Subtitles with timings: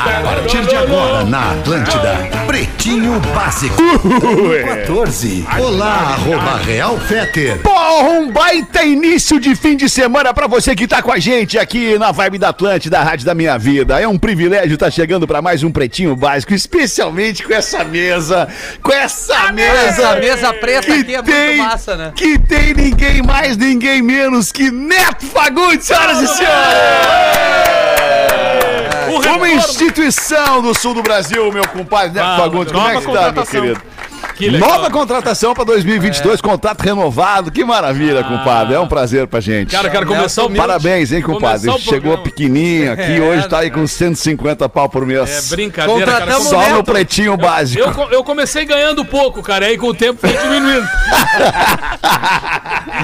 [0.00, 3.76] A partir de agora na Atlântida, Pretinho Básico.
[4.64, 5.46] 14.
[5.58, 7.58] Olá, arroba Real Feter.
[7.58, 11.58] Porra, um baita início de fim de semana pra você que tá com a gente
[11.58, 14.00] aqui na Vibe da Atlântida, a Rádio da Minha Vida.
[14.00, 18.48] É um privilégio estar chegando pra mais um Pretinho Básico, especialmente com essa mesa,
[18.82, 19.80] com essa mesa.
[19.80, 22.12] Essa mesa preta aqui é muito massa, né?
[22.16, 27.79] Que tem ninguém mais, ninguém menos que Neto Fagundes, senhoras e senhores!
[29.36, 32.72] Uma instituição do sul do Brasil, meu compadre Neto Fagundes.
[32.72, 33.82] Como é que tá, meu querido?
[34.48, 37.50] Nova contratação para 2022, contrato renovado.
[37.50, 38.74] Que maravilha, compadre.
[38.74, 39.70] É um prazer pra gente.
[39.72, 41.70] Cara, eu quero começar o Parabéns, hein, compadre.
[41.80, 45.48] Chegou pequenininho aqui, É, hoje tá aí com 150 pau por É mês.
[45.50, 46.18] brincadeira, cara.
[46.20, 46.74] Contratamos Só Neto.
[46.74, 47.82] no pretinho básico.
[47.82, 50.86] Eu, eu comecei ganhando pouco, cara, aí com o tempo foi diminuindo.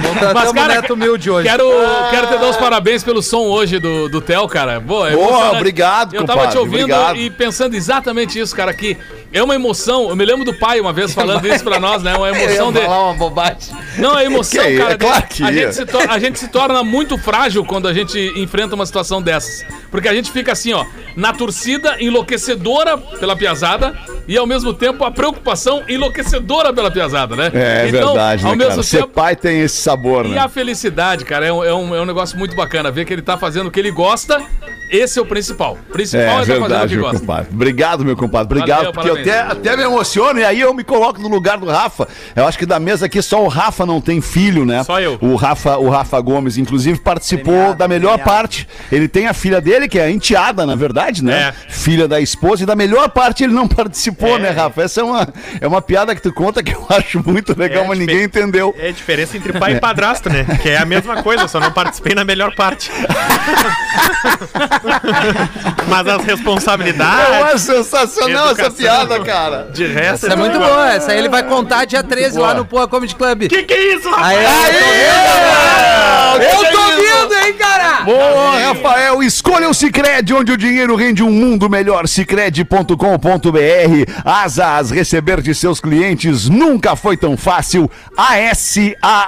[0.07, 1.47] Contratamos o Neto Humilde hoje.
[1.49, 1.63] Quero,
[2.11, 4.79] quero te dar os parabéns pelo som hoje do, do Theo, cara.
[4.79, 7.17] Boa, é Boa, obrigado, Eu tava compadre, te ouvindo obrigado.
[7.17, 8.97] e pensando exatamente isso, cara, que
[9.33, 10.09] é uma emoção.
[10.09, 12.15] Eu me lembro do pai uma vez falando isso pra nós, né?
[12.15, 12.79] Uma emoção de.
[12.81, 13.57] falar uma bobagem.
[13.97, 14.93] Não, a emoção, Que é, cara.
[14.93, 15.71] é claro que a, ia.
[15.71, 19.65] gente se a gente se torna muito frágil quando a gente enfrenta uma situação dessas.
[19.89, 23.95] Porque a gente fica assim, ó, na torcida, enlouquecedora pela piazada,
[24.27, 27.51] e ao mesmo tempo a preocupação enlouquecedora pela piazada, né?
[27.53, 28.83] É Então, verdade, ao né, mesmo cara?
[28.83, 29.09] Ser tempo.
[29.13, 30.39] pai tem esse sabor, E né?
[30.39, 32.91] a felicidade, cara, é um, é, um, é um negócio muito bacana.
[32.91, 34.41] Ver que ele tá fazendo o que ele gosta,
[34.89, 35.77] esse é o principal.
[35.89, 37.19] O principal é, É verdade, que meu gosta.
[37.19, 37.47] compadre.
[37.51, 38.53] Obrigado, meu compadre.
[38.57, 39.57] Obrigado, Valeu, porque eu até, parabéns.
[39.67, 42.07] até me emociono e aí eu me coloco no lugar do Rafa.
[42.35, 44.83] Eu acho que da mesa aqui só o Rafa não tem filho, né?
[44.83, 45.17] Só eu.
[45.21, 48.67] O Rafa, o Rafa Gomes, inclusive, participou da melhor parte.
[48.91, 51.53] Ele tem a filha dele, que é a enteada, na verdade, né?
[51.67, 51.71] É.
[51.71, 54.81] Filha da esposa, e da melhor parte ele não participou, né, Rafa?
[54.83, 55.27] Essa é uma,
[55.61, 58.73] é uma piada que tu conta que eu acho muito legal, É, mas ninguém entendeu.
[58.77, 60.45] É a diferença entre pai e padrasto, né?
[60.61, 62.91] Que é a mesma coisa, só não participei na melhor parte.
[65.87, 67.43] Mas as Eu responsabilidades.
[67.43, 69.69] acho sensacional essa piada, cara.
[69.73, 70.91] De resto, Essa é muito boa.
[70.93, 73.47] Essa aí ele vai contar dia 13 lá no Poa Comedy Club.
[73.47, 74.37] Que que é isso, rapaz?
[74.37, 74.45] Aí,
[76.45, 78.01] eu tô vendo, hein, cara?
[78.03, 82.07] Boa, Rafael, escolha o Cicred, onde o dinheiro rende um mundo melhor.
[82.07, 82.93] Cicred.com.br.
[84.23, 87.89] Asas, receber de seus clientes nunca foi tão fácil.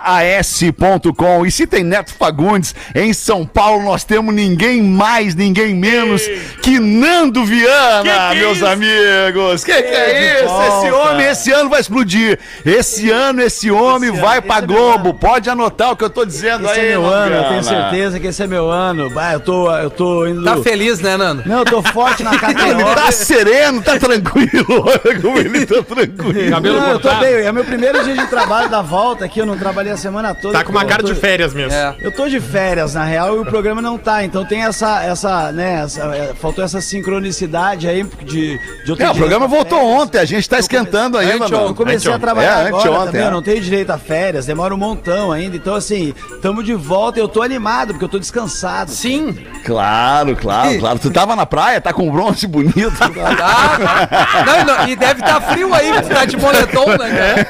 [0.09, 1.45] ASAAS.com.
[1.45, 6.21] E se tem Neto Fagundes em São Paulo, nós temos ninguém mais, ninguém menos
[6.61, 8.65] que Nando Viana, Que que é meus isso?
[8.65, 9.63] amigos.
[9.63, 10.53] Que que é isso?
[10.61, 12.37] Esse homem, esse ano vai explodir.
[12.65, 15.13] Esse ano, esse homem vai pra Globo.
[15.13, 16.85] Pode anotar o que eu tô dizendo Esse aí.
[16.87, 19.09] é meu Nando ano, eu tenho certeza que esse é meu ano.
[19.09, 20.43] Bah, eu tô, eu tô indo.
[20.43, 21.43] Tá feliz, né, Nando?
[21.45, 22.39] Não, eu tô forte na Ele
[22.83, 22.95] KTO.
[22.95, 24.65] tá sereno, tá tranquilo.
[24.85, 26.49] Olha como ele tá tranquilo.
[26.51, 27.33] Cabelo Não, eu tô bem.
[27.45, 29.39] É meu primeiro dia de trabalho da volta aqui.
[29.39, 30.57] Eu não trabalhei a semana toda.
[30.57, 31.73] Tá com uma cara tô- de férias mesmo.
[31.73, 31.95] É.
[32.01, 34.23] Eu tô de férias, na real, e o programa não tá.
[34.23, 39.11] Então tem essa, essa, né, essa- é, faltou essa sincronicidade aí de, de outro É,
[39.11, 40.01] o programa voltou férias.
[40.01, 41.75] ontem, a gente tá esquentando ainda, Anteontem, eu mano.
[41.75, 43.27] comecei a trabalhar É, agora anteontem, também, é.
[43.27, 45.55] eu não tenho direito a férias, demora um montão ainda.
[45.55, 48.91] Então, assim, tamo de volta e eu tô animado, porque eu tô descansado.
[48.91, 49.37] Sim.
[49.65, 50.99] Claro, claro, claro.
[50.99, 52.79] Tu tava na praia, tá com bronze bonito.
[53.41, 57.45] Ah, não, não, e deve estar frio aí, porque tá de moletom, né?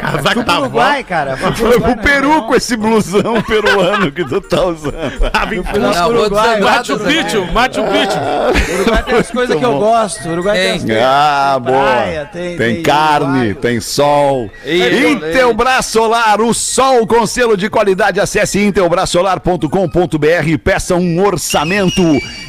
[0.00, 1.36] Casaco Fui tá pro Uruguai, cara.
[1.36, 5.30] Fui pro Foi Uruguai, pro Peru com esse blusão peruano que tu tá usando.
[5.30, 5.62] Tava em
[5.94, 6.98] Não, Não, Uruguai, Machu.
[6.98, 8.18] Picchu, Machu Picchu.
[8.18, 10.28] O Uruguai tem as coisas que eu gosto.
[10.28, 10.74] Uruguai tem, Tem.
[10.76, 11.02] as coisas.
[11.04, 11.78] Ah, boa.
[11.82, 13.54] praia, tem- tem tem carne, Uruguai.
[13.54, 14.50] tem sol.
[14.66, 18.20] Intelbras Solar, o sol com selo de qualidade.
[18.20, 22.02] Acesse intelbrasolar.com.br e peça um orçamento.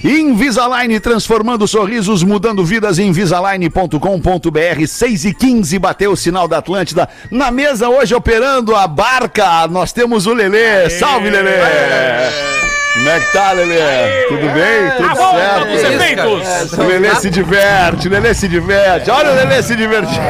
[0.04, 2.98] Invisalign, transformando sorrisos, mudando vidas.
[3.00, 7.08] Invisalign.com.br 6 e 15 bateu o sinal da Atlântida.
[7.32, 10.90] Na mesa hoje operando a barca, nós temos o Lelê.
[10.90, 12.65] Salve, Lelê!
[12.96, 14.24] Como é que tá, Lelê?
[14.30, 14.92] Tudo bem?
[14.98, 15.60] Tudo Tá bom, certo?
[15.60, 16.74] vamos ser feitos.
[16.74, 19.12] O Lelê se diverte, o Lelê se diverte.
[19.12, 20.22] Olha o Lelê se divertindo.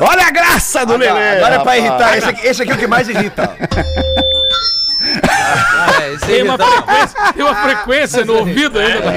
[0.00, 1.36] Olha a graça do Lelê.
[1.36, 2.16] Agora é pra irritar.
[2.16, 3.50] Esse aqui, esse aqui é o que mais irrita.
[6.00, 6.56] É, Tem uma
[7.34, 9.10] tem uma frequência no ouvido ainda.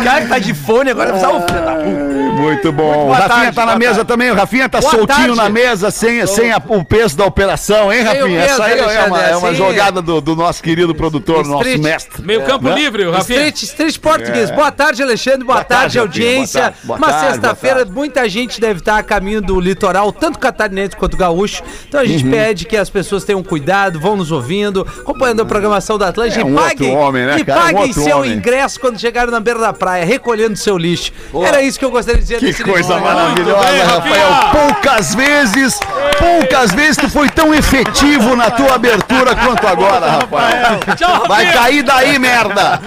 [0.00, 1.30] O cara que tá de fone agora precisa.
[1.32, 2.07] Ô, filho da puta.
[2.48, 2.92] Muito bom.
[3.06, 4.08] boa Rafinha tarde, tá na boa mesa tarde.
[4.08, 4.30] também.
[4.30, 5.36] O Rafinha tá Boa soltinho tarde.
[5.36, 8.40] na mesa, sem, sem a- o peso da operação, hein, o Rafinha?
[8.40, 11.80] Essa aí é uma, é uma assim- jogada do, do nosso querido produtor, nosso Street.
[11.82, 12.22] mestre.
[12.24, 12.74] Meio campo Né?
[12.74, 13.38] livre, o Rafinha.
[13.48, 14.50] Street, Street Português.
[14.50, 15.44] Boa tarde, Alexandre.
[15.44, 16.60] Boa, tarde, tarde, audiência.
[16.60, 20.38] Boa tarde, boa Uma sexta-feira, boa muita gente deve estar a caminho do litoral, tanto
[20.38, 21.62] catarinense quanto gaúcho.
[21.88, 22.30] Então a gente Uhum.
[22.30, 26.44] pede que as pessoas tenham cuidado, vão nos ouvindo, acompanhando a programação da Atlântica É
[26.44, 27.42] um e paguem, outro homem, né, e?
[27.42, 28.32] Um paguem outro seu homem.
[28.32, 31.12] ingresso quando chegarem na beira da praia, recolhendo seu lixo.
[31.44, 34.30] Era isso que eu gostaria de dizer Que nesse coisa maravilhosa, bem, Rafael.
[34.30, 34.50] Rafinha.
[34.68, 35.80] Poucas vezes,
[36.18, 40.78] poucas vezes tu foi tão efetivo na tua abertura quanto agora, Rafael.
[40.96, 42.80] Tchau, Vai cair daí, merda.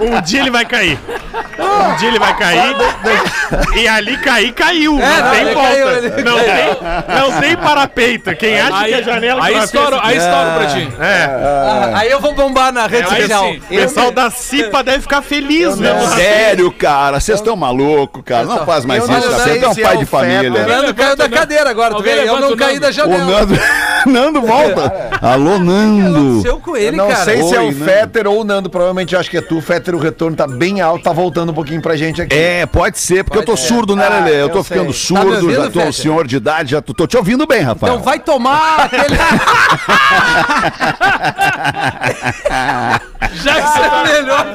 [0.00, 0.98] Um dia ele vai cair.
[1.58, 2.74] Um dia ele vai cair.
[3.76, 4.98] E ali cair, caiu.
[5.00, 5.68] É, não não, tem volta.
[5.70, 8.34] caiu, não, tem, não tem parapeito.
[8.36, 10.88] Quem acha Aí, que a janela aí que fez- aí estoura pra ti.
[11.00, 11.24] É.
[11.24, 13.44] Ah, Aí eu vou bombar na rede aí social.
[13.44, 13.56] sim.
[13.58, 16.06] O pessoal da CIPA deve ficar feliz, né?
[16.16, 18.44] Sério, cara, vocês estão malucos, cara.
[18.44, 20.06] Não faz mais eu isso, não sei Tu é um pai é de o Fetter.
[20.06, 20.50] O família.
[20.50, 21.36] Nando Levanta caiu da o Nando.
[21.40, 22.28] cadeira agora, tu vê?
[22.28, 22.80] Eu não o caí Nando.
[22.80, 23.24] da O janela.
[23.24, 23.58] Nando,
[24.06, 25.10] Nando volta.
[25.22, 26.18] Alô, Nando.
[26.30, 27.24] aconteceu com ele, Não cara?
[27.24, 27.84] sei se é Oi, o Nando.
[27.84, 29.58] Fetter ou o Nando, provavelmente eu acho que é tu.
[29.58, 32.34] O Fetter, o retorno tá bem alto, tá voltando um pouquinho pra gente aqui.
[32.34, 34.36] É, pode ser, porque eu tô surdo, né, Ah, Lelê?
[34.36, 34.78] Eu eu tô sei.
[34.78, 37.16] ficando Tá me surdo, ouvindo, já tô um senhor de idade, já tô, tô te
[37.16, 37.92] ouvindo bem, Rafael.
[37.94, 39.16] Então vai tomar aquele.
[43.32, 44.02] Já que você tá...
[44.02, 44.46] melhor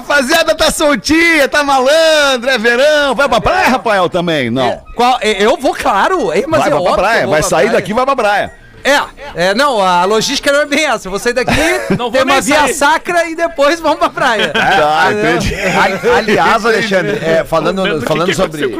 [0.00, 3.14] Rapaziada, tá soltinha, tá malandro, é verão.
[3.14, 4.50] Vai pra praia, Rafael, também?
[4.50, 4.80] Não.
[4.96, 6.32] Qual, eu vou, claro.
[6.32, 7.72] é, Mas vai é pra praia, vai sair praia.
[7.72, 8.52] daqui e vai pra praia.
[8.82, 11.06] É, é, não, a logística não é bem essa.
[11.06, 11.52] Eu vou sair daqui,
[11.98, 12.74] Não tem uma via sair.
[12.74, 14.48] sacra e depois vamos pra praia.
[14.50, 15.54] Tá, entendi.
[15.54, 18.70] Ali- Aliás, Alexandre, é, falando, Nando, o que falando que sobre,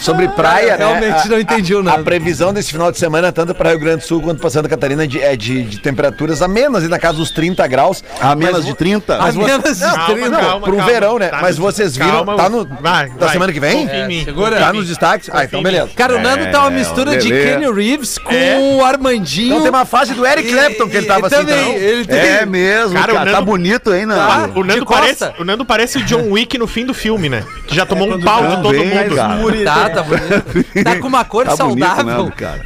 [0.00, 0.84] sobre praia, né?
[0.86, 2.02] Realmente a- não entendi o A nada.
[2.02, 5.06] previsão desse final de semana, tanto para Rio Grande do Sul quanto para Santa Catarina,
[5.06, 8.02] de- é de, de temperaturas amenas, e na casa dos 30 graus.
[8.20, 9.16] A menos de vo- 30?
[9.16, 10.28] A menos de Não, 30.
[10.30, 11.28] não, pro verão, né?
[11.28, 13.32] Tá Mas no- vocês viram, calma, tá no, vai, da vai.
[13.32, 13.88] semana que vem?
[14.06, 14.24] Mim.
[14.24, 14.58] segura.
[14.58, 15.28] Tá nos destaques?
[15.32, 15.88] Ah, então beleza.
[15.96, 17.28] Cara, o Nando tá uma mistura de.
[17.28, 18.58] Kenny Reeves com É.
[18.58, 19.37] o Armandinho.
[19.46, 21.74] Então tem uma fase do Eric Clapton que ele tava assim, também.
[21.74, 22.18] Ele tem...
[22.18, 24.60] É mesmo, Cara, cara, tá Nando- bonito, hein, Nando?
[24.60, 27.44] O Nando, parece, o Nando parece o John Wick no fim do filme, né?
[27.66, 29.14] Que já tomou um pau de todo Também, mundo.
[29.14, 29.38] cara.
[29.64, 30.84] Tá, tá bonito.
[30.84, 32.04] Tá com uma cor Tá bonito, saudável.
[32.04, 32.60] Nando, cara.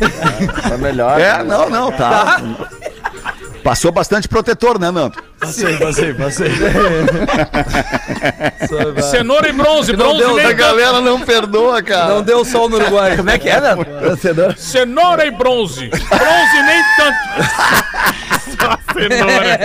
[0.68, 1.20] Tá melhor.
[1.20, 2.40] É, não, não, tá.
[3.62, 5.22] Passou bastante protetor, né, Nando?
[5.38, 6.50] Passei, passei, passei.
[9.10, 10.58] Cenoura e bronze, bronze deu, nem a tanto.
[10.58, 12.14] galera não perdoa, cara.
[12.14, 13.16] Não deu sol no Uruguai.
[13.16, 13.74] Como é que é, né?
[14.56, 15.88] Cenoura e bronze.
[15.88, 17.18] Bronze nem tanto.
[18.94, 19.58] Cenoura.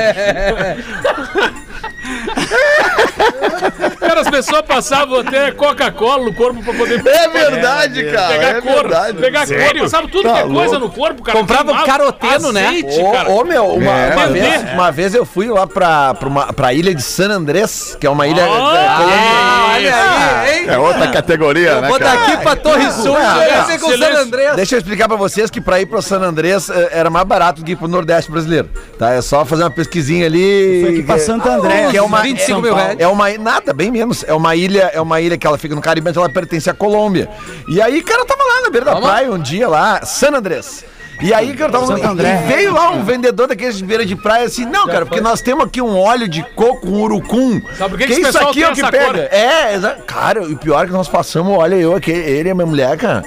[4.47, 8.27] Pessoas passavam até Coca-Cola no corpo pra poder É verdade, cara.
[8.29, 8.73] pegar é cor.
[8.73, 9.17] verdade.
[9.17, 10.79] Pegar cor, passavam tudo Tá que é coisa louco.
[10.79, 11.37] no corpo, cara.
[11.37, 12.67] Comprava Queimava caroteno, né?
[12.67, 13.29] azeite, Ô, cara.
[13.29, 14.13] ô, meu, uma, É.
[14.15, 17.97] uma vez, uma vez eu fui lá pra, pra, uma, pra ilha de San Andrés,
[17.99, 18.45] que é uma ilha.
[18.45, 19.95] Ah, olha
[20.41, 20.65] aí, hein?
[20.69, 22.17] É outra categoria, Eu né, vou cara?
[22.17, 23.77] daqui pra Torre Sul, Ah, é.
[23.77, 23.97] com.
[23.97, 24.55] San Andrés.
[24.55, 27.59] Deixa eu explicar pra vocês que pra ir pro San Andrés eh, era mais barato
[27.61, 28.69] do que ir pro Nordeste brasileiro.
[28.97, 29.11] Tá?
[29.11, 30.81] É só fazer uma pesquisinha ali.
[30.81, 31.87] Foi aqui pra Santo André.
[31.91, 32.95] Que é uma, 25 é, mil reais.
[32.99, 34.23] É uma nada, bem menos.
[34.27, 36.73] É uma ilha, é uma ilha que ela fica no Caribe, mas ela pertence à
[36.73, 37.27] Colômbia.
[37.67, 39.07] E aí, cara, tava lá na beira da Vamos?
[39.09, 40.85] praia um dia lá, San Andrés.
[41.19, 42.43] E aí, cara, tava Santo André.
[42.43, 45.41] e veio lá um vendedor daqueles de beira de praia assim, não, cara, porque nós
[45.41, 47.59] temos aqui um óleo de coco com urucum.
[47.75, 49.05] Sabe por que que isso aqui é o que pega?
[49.05, 49.15] cor?
[49.31, 52.51] É, exa- cara, e o pior é que nós passamos, olha eu aqui, ele e
[52.51, 53.23] a minha mulher, cara.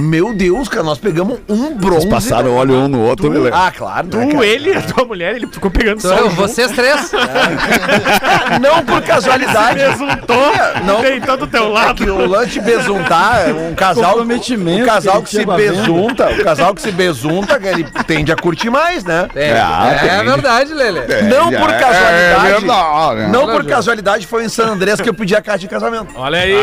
[0.00, 2.02] Meu Deus, cara, nós pegamos um bronze.
[2.06, 3.50] Vocês passaram óleo um no outro, Lelê.
[3.52, 4.06] Ah, claro.
[4.06, 4.46] né, Tu, cara?
[4.46, 6.12] ele, a tua mulher, ele ficou pegando sol.
[6.12, 6.36] Então, junto.
[6.36, 7.10] vocês três.
[8.62, 9.78] Não por casualidade.
[9.80, 10.52] Besuntou,
[10.84, 11.00] Não.
[11.02, 11.94] deitou do teu É lado.
[12.04, 14.10] que o lance besuntar, um casal.
[14.12, 18.30] Comprometimento Um casal que que ele se besunta, o casal que se besunta, ele tende
[18.32, 19.28] a curtir mais, né?
[19.34, 20.24] É, Ah, é tem.
[20.30, 21.22] verdade, Lelê.
[21.22, 22.46] Não por É, casualidade.
[22.46, 23.30] É verdade.
[23.32, 26.12] Não por casualidade foi em San Andrés que eu pedi a carta de casamento.
[26.14, 26.54] Olha aí.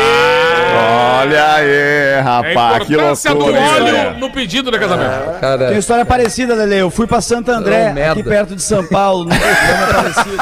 [1.20, 3.16] Olha aí, É rapaz, que loucura.
[3.34, 4.16] Né?
[4.18, 5.40] no pedido do casamento.
[5.58, 6.76] Tem uma história parecida, Lele.
[6.76, 8.12] Eu fui pra Santo André, merda.
[8.12, 10.36] aqui perto de São Paulo, programa parecido.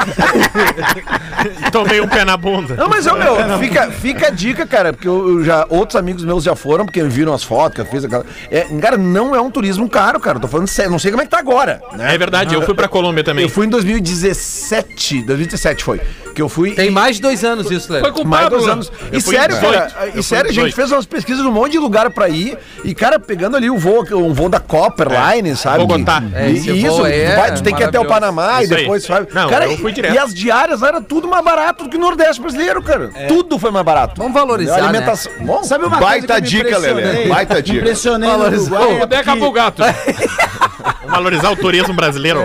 [1.71, 2.75] Tomei um pé na bunda.
[2.75, 6.23] Não, mas, ô, meu, fica, fica a dica, cara, porque eu, eu já, outros amigos
[6.23, 8.03] meus já foram, porque viram as fotos que eu fiz.
[8.05, 10.37] Aquela, é, cara, não é um turismo caro, cara.
[10.37, 11.81] eu Tô falando sério, não sei como é que tá agora.
[11.93, 12.13] Né?
[12.13, 13.43] É verdade, eu fui pra Colômbia também.
[13.43, 16.01] Eu fui em 2017, 2017 foi.
[16.35, 16.71] Que eu fui.
[16.75, 18.03] Tem mais de dois anos isso, Lelê.
[18.03, 18.59] Foi com Mais Pablo.
[18.59, 18.91] dois anos.
[19.11, 19.73] E Eu sério, 18.
[19.73, 20.75] cara, e sério, a gente 18.
[20.75, 22.57] fez umas pesquisas num monte de lugar pra ir.
[22.83, 25.79] E, cara, pegando ali o voo, um voo da Copper Line, sabe?
[25.79, 26.21] Bogotá.
[26.21, 28.05] Que- É, e, e isso, aí é tu, vai, tu tem que ir até o.
[28.05, 28.81] Panamá Isso e aí.
[28.81, 29.25] depois vai.
[29.33, 30.13] Não, cara, eu fui e- direto.
[30.13, 33.09] E as diárias lá era tudo mais barato do que o Nordeste brasileiro, cara.
[33.29, 34.15] Tudo foi mais barato.
[34.17, 35.31] Vamos valorizar, A alimentação.
[35.39, 37.79] Bom, Sabe uma Baita dica, Lelê, baita dica.
[37.79, 38.91] Impressionei Valorizou.
[38.91, 39.81] É porque- acabou o gato.
[41.05, 42.39] Vamos valorizar o turismo brasileiro.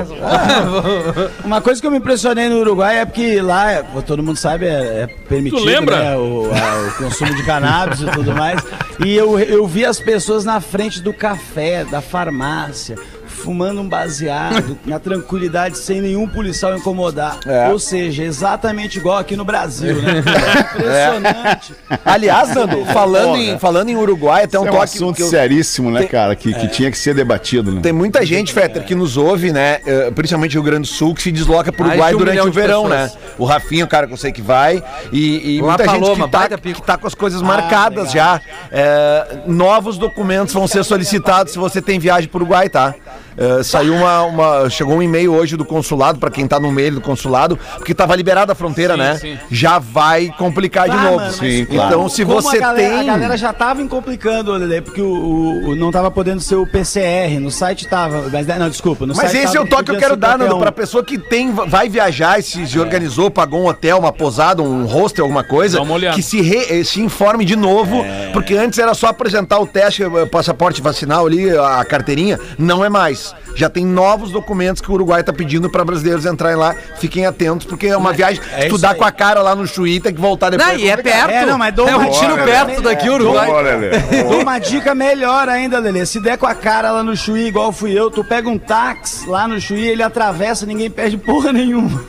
[1.44, 5.02] Uma coisa que eu me impressionei no Uruguai é porque lá, todo mundo sabe, é,
[5.02, 5.60] é permitido
[5.98, 8.62] né, o, a- o consumo de cannabis e tudo mais.
[9.04, 12.96] E eu, eu vi as pessoas na frente do café, da farmácia,
[13.40, 17.38] fumando um baseado, na tranquilidade, sem nenhum policial incomodar.
[17.46, 17.68] É.
[17.70, 20.22] Ou seja, exatamente igual aqui no Brasil, né?
[20.74, 21.74] Impressionante.
[22.04, 25.28] Aliás, Nando, falando em, falando em Uruguai, até um é um toque assunto que eu-
[25.28, 26.36] seríssimo, né, Tem- cara?
[26.36, 27.80] Que, que tinha que ser debatido, né?
[27.80, 29.80] Tem muita gente, Fetter, que nos ouve, né?
[29.86, 32.52] eh, Principalmente Rio Grande do Sul, que se desloca pro Mais Uruguai um durante o
[32.52, 33.14] verão, pessoas.
[33.14, 33.20] né?
[33.38, 34.82] O Rafinha, o cara que eu sei que vai.
[35.12, 38.40] E, e Lá muita Paloma, gente que tá, que tá com as coisas marcadas já.
[38.70, 42.94] Eh, novos documentos vão ser solicitados se você tem viagem pro Uruguai, tá?
[43.40, 46.96] Eh, saiu uma, uma- Chegou um e-mail hoje do consulado, pra quem tá no meio
[46.96, 49.14] do consulado, porque tava liberada a fronteira, Sim, né?
[49.16, 49.38] sim.
[49.50, 51.16] Já vai complicar de Ah, novo.
[51.16, 53.00] mano, Sim, como- Então, se como você a galera, tem.
[53.00, 56.66] A galera já tava complicando, Lele, porque o, o- o- não tava podendo ser o
[56.66, 57.38] PCR.
[57.40, 58.28] No site tava.
[58.30, 59.06] Mas, não, desculpa.
[59.06, 60.60] No Mas site esse é tava o toque que eu quero dar, Nando, um.
[60.60, 64.62] pra pessoa que tem, vai viajar e se, se organizou, pagou um hotel, uma posada,
[64.62, 65.80] um hostel, alguma coisa,
[66.14, 68.04] que se, re- eh, se informe de novo,
[68.34, 72.90] porque antes era só apresentar o teste, eh, passaporte vacinal ali, a carteirinha, não é
[72.90, 73.29] mais.
[73.54, 77.66] Já tem novos documentos que o Uruguai tá pedindo pra brasileiros entrarem lá, fiquem atentos,
[77.66, 78.96] porque é uma viagem, é tu dá aí.
[78.96, 80.68] com a cara lá no Chuí, tem que voltar depois.
[80.68, 81.28] Não, e é complicado.
[81.28, 81.42] perto.
[81.42, 82.80] É, não, mas dou é um tiro dica, perto né?
[82.80, 83.46] daqui, É, Uruguai.
[83.46, 83.98] Bora, Lelê.
[84.22, 86.06] Dou uma dica melhor ainda, Lelê.
[86.06, 89.28] Se der com a cara lá no Chuí, igual fui eu, tu pega um táxi
[89.28, 92.02] lá no Chuí, ele atravessa, ninguém perde porra nenhuma.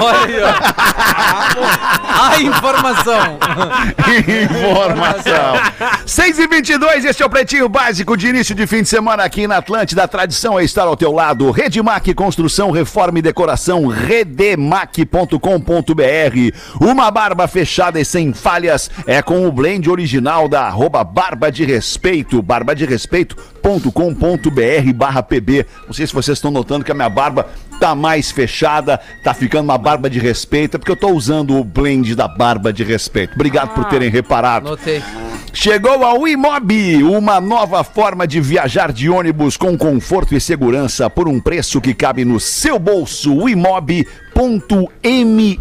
[0.00, 0.54] Olha aí, ó.
[2.22, 3.38] A informação.
[4.52, 5.54] Informação.
[6.06, 9.46] 6 e 22 este é o Pretinho Básico de início de fim de semana aqui
[9.46, 10.04] na Atlântida.
[10.04, 11.50] A tradição é estar ao teu lado.
[11.50, 15.36] Redemac Construção, Reforma e Decoração, redemac.com.br.
[16.80, 21.64] Uma barba fechada e sem falhas é com o blend original da arroba Barba de
[21.64, 22.42] Respeito,
[23.66, 25.66] barbaderespeito.com.br barra pb.
[25.86, 27.48] Não sei se vocês estão notando que a minha barba
[27.80, 31.64] tá mais fechada, tá ficando uma barba de respeito, é porque eu tô usando o
[31.64, 33.34] blend da barba de respeito.
[33.34, 34.70] Obrigado por terem reparado.
[34.70, 35.02] Notei.
[35.52, 41.28] Chegou ao Imob, uma nova forma de viajar de ônibus com conforto e segurança por
[41.28, 43.34] um preço que cabe no seu bolso.
[43.34, 43.48] O
[44.36, 45.60] Imob.me.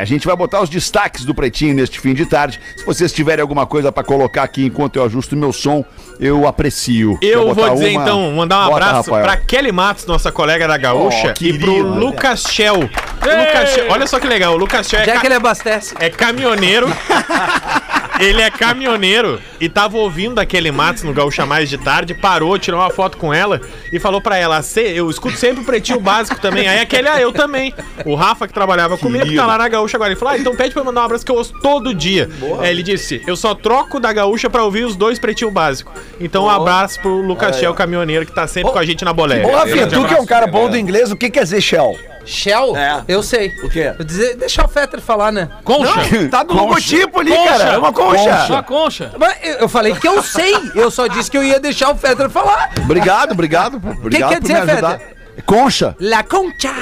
[0.00, 2.60] A gente vai botar os destaques do Pretinho neste fim de tarde.
[2.76, 5.84] Se vocês tiverem alguma coisa pra colocar aqui enquanto eu ajusto meu som,
[6.18, 7.18] eu aprecio.
[7.22, 8.02] Eu vou dizer uma?
[8.02, 11.72] então, mandar um Bota, abraço pra Kelly Matos, nossa colega da Gaúcha, Oh, e pro
[11.72, 11.88] querido.
[11.94, 12.80] Lucas Shell.
[12.80, 15.94] Lucas Shell- Olha só que legal, o Lucas Shell é, Já ca- que ele abastece.
[15.98, 16.88] é caminhoneiro.
[18.20, 22.58] Ele é caminhoneiro e tava ouvindo a Kelly Matos no Gaúcha Mais de tarde, parou,
[22.58, 23.60] tirou uma foto com ela
[23.92, 26.68] e falou pra ela: "Cê, eu escuto sempre o Pretinho Básico também.
[26.68, 27.74] Aí a Kelly, ah, eu também.
[28.04, 30.12] O Rafa, que trabalhava comigo, tá lá na Gaúcha agora.
[30.12, 32.28] Ele falou: ah, então pede pra eu mandar um abraço que eu ouço todo dia.
[32.60, 35.92] Aí ele disse: eu só troco da Gaúcha pra ouvir os dois Pretinho Básico.
[36.20, 39.46] Então um abraço pro Lucas Shell, caminhoneiro, que tá sempre com a gente na boleia.
[39.46, 41.98] Ô, Rafinha, tu que é um cara bom do inglês, o que quer dizer Shell?
[42.24, 42.76] Shell?
[42.76, 43.02] É.
[43.08, 43.48] Eu sei.
[43.62, 43.94] O quê?
[43.98, 45.48] Eu dizer, deixar o Fetter falar, né?
[45.64, 46.28] Concha.
[46.30, 46.60] Tá no Concha.
[46.62, 47.48] logotipo ali, Concha.
[47.50, 47.64] cara.
[47.74, 48.46] É uma concha.
[48.48, 49.12] Uma concha.
[49.18, 50.54] Mas eu eu falei que eu sei.
[50.74, 52.70] Eu só disse que eu ia deixar o Fetter falar.
[52.82, 53.76] Obrigado, obrigado.
[53.76, 54.98] Obrigado quer por dizer, me ajudar.
[54.98, 55.19] Feder?
[55.46, 55.96] Concha.
[56.00, 56.72] La Concha.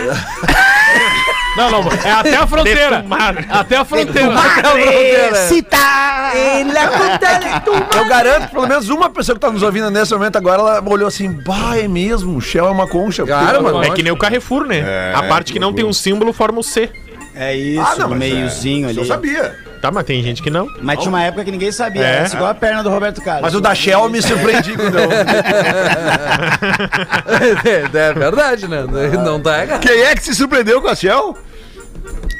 [1.57, 2.97] Não, não, é até a fronteira.
[2.99, 3.38] Defumado.
[3.50, 4.28] Até a fronteira.
[4.31, 4.62] La
[6.88, 7.99] Concha.
[7.99, 10.83] Eu garanto que pelo menos uma pessoa que tá nos ouvindo nesse momento agora, ela
[10.87, 13.25] olhou assim, bah, é mesmo, Shell é uma concha.
[13.25, 13.83] Claro, mano.
[13.83, 15.12] É que nem o Carrefour, né?
[15.14, 16.90] a parte que não tem um símbolo forma o C.
[17.35, 19.07] É isso, Ah, não, mas meiozinho Eu ali.
[19.07, 19.55] sabia.
[19.80, 20.68] Tá, mas tem gente que não.
[20.82, 22.02] Mas tinha uma época que ninguém sabia.
[22.02, 22.16] É.
[22.16, 23.42] Era igual a perna do Roberto Carlos.
[23.42, 25.08] Mas o da Shell eu me surpreendi quando eu...
[27.64, 28.85] É, é verdade, né?
[29.25, 29.80] Não tá errado.
[29.80, 31.37] Quem é que se surpreendeu com a Shell?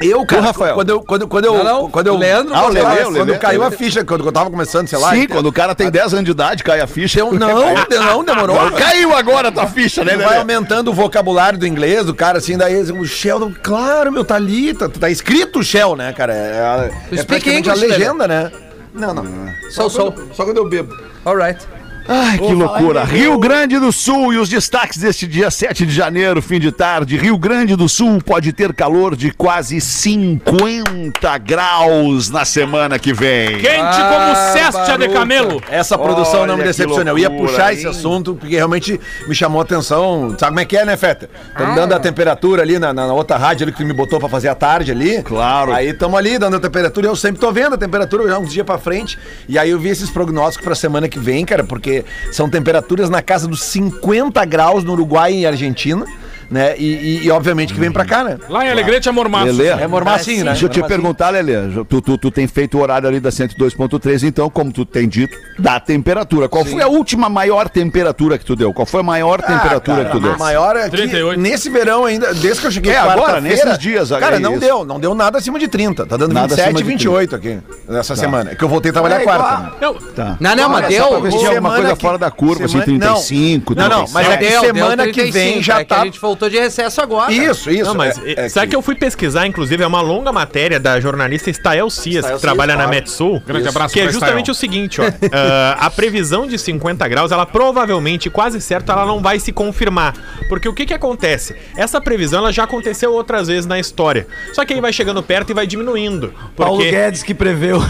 [0.01, 0.75] Eu, cara, Rafael.
[0.77, 3.05] quando eu, quando, quando eu, Não, não, quando eu, o Leandro ah, o Lelê, o
[3.07, 3.39] quando Lelê.
[3.39, 5.11] caiu a ficha, quando eu tava começando, sei lá.
[5.11, 7.19] Sim, então- quando o cara tem 10 anos de idade, cai a ficha.
[7.25, 8.57] Não, não, demorou.
[8.73, 10.37] Caiu agora a tua ficha, né, vai Lelê?
[10.39, 14.73] aumentando o vocabulário do inglês, do cara assim, daí o Shell, claro, meu, tá ali,
[14.73, 16.33] tá, tá escrito Shell, né, cara?
[16.33, 18.53] É, a- é speak praticamente a English, legenda, né?
[18.95, 19.25] Não, não.
[19.71, 20.13] Sou, sou.
[20.13, 20.97] Quando- Só quando eu bebo.
[21.25, 21.67] Alright.
[22.09, 23.05] Ai, que Vou loucura.
[23.05, 23.39] Rio.
[23.39, 27.19] Grande do Sul e os destaques deste dia 7 de janeiro, fim de tarde.
[27.19, 33.59] Rio Grande do Sul pode ter calor de quase 50 graus na semana que vem.
[33.59, 35.09] Quente como Ah, de.
[35.09, 35.63] Camelo.
[35.71, 37.11] Essa produção não me Olha decepciona.
[37.11, 37.79] Eu ia puxar hein?
[37.79, 40.35] esse assunto porque realmente me chamou a atenção.
[40.39, 41.29] Sabe como é que é, né, Feta?
[41.51, 44.29] Estamos dando a temperatura ali na, na outra rádio ali que tu me botou pra
[44.29, 45.23] fazer a tarde ali.
[45.23, 45.73] Claro.
[45.73, 48.53] Aí estamos ali dando a temperatura e eu sempre tô vendo a temperatura já uns
[48.53, 49.19] dias pra frente.
[49.49, 51.98] E aí eu vi esses prognósticos pra semana que vem, cara, porque
[52.31, 56.05] são temperaturas na casa dos 50 graus no Uruguai e Argentina.
[56.51, 56.75] Né?
[56.79, 58.39] E, e- e, obviamente que vem pra cá, né?
[58.49, 59.47] Lá em Alegrete é mormaço.
[59.47, 60.53] Lelê, É mormacinho, né?
[60.53, 61.55] Deixa eu te perguntar, Lelê.
[61.89, 65.37] Tu, tu, tu tem feito o horário ali da 102.3, então, como tu tem dito,
[65.59, 66.49] da temperatura.
[66.49, 68.73] Qual foi a última maior temperatura que tu deu?
[68.73, 70.33] Qual foi a maior temperatura que tu deu?
[70.35, 71.41] A maior é que 38.
[71.41, 74.61] nesse verão ainda, desde que eu cheguei É, agora, nesses dias, Cara, é não isso.
[74.61, 76.07] deu, não deu nada acima de 30.
[76.07, 78.51] Tá dando Nada 27 acima e de 28 aqui nessa semana.
[78.53, 79.59] É que eu voltei a trabalhar É quarta.
[79.63, 79.71] né?
[79.81, 80.37] Não, Tá.
[80.41, 80.91] Não, não, mas deu.
[80.91, 84.29] se tinha alguma semana coisa que- fora da curva, assim, semana- 35, Não, não, mas
[84.29, 85.97] é que semana que 35, vem já é tá.
[86.39, 87.33] Voltou de recesso agora.
[87.33, 87.85] Isso, isso.
[87.85, 88.77] Não, mas é- é sabe que...
[88.77, 92.73] eu fui pesquisar, inclusive, é uma longa matéria da jornalista Stael Cias, Stael que trabalha
[92.73, 93.01] Cias, na claro.
[93.01, 93.43] Metsul.
[93.45, 94.53] Grande abraço Que é justamente Stael.
[94.53, 95.05] o seguinte, ó.
[95.33, 100.15] ah, a previsão de 50 graus, ela provavelmente, quase certo, ela não vai se confirmar.
[100.49, 101.57] Porque o que que acontece?
[101.77, 104.27] Essa previsão, ela já aconteceu outras vezes na história.
[104.53, 106.33] Só que aí vai chegando perto e vai diminuindo.
[106.57, 107.81] Paulo Porque Guedes que preveu.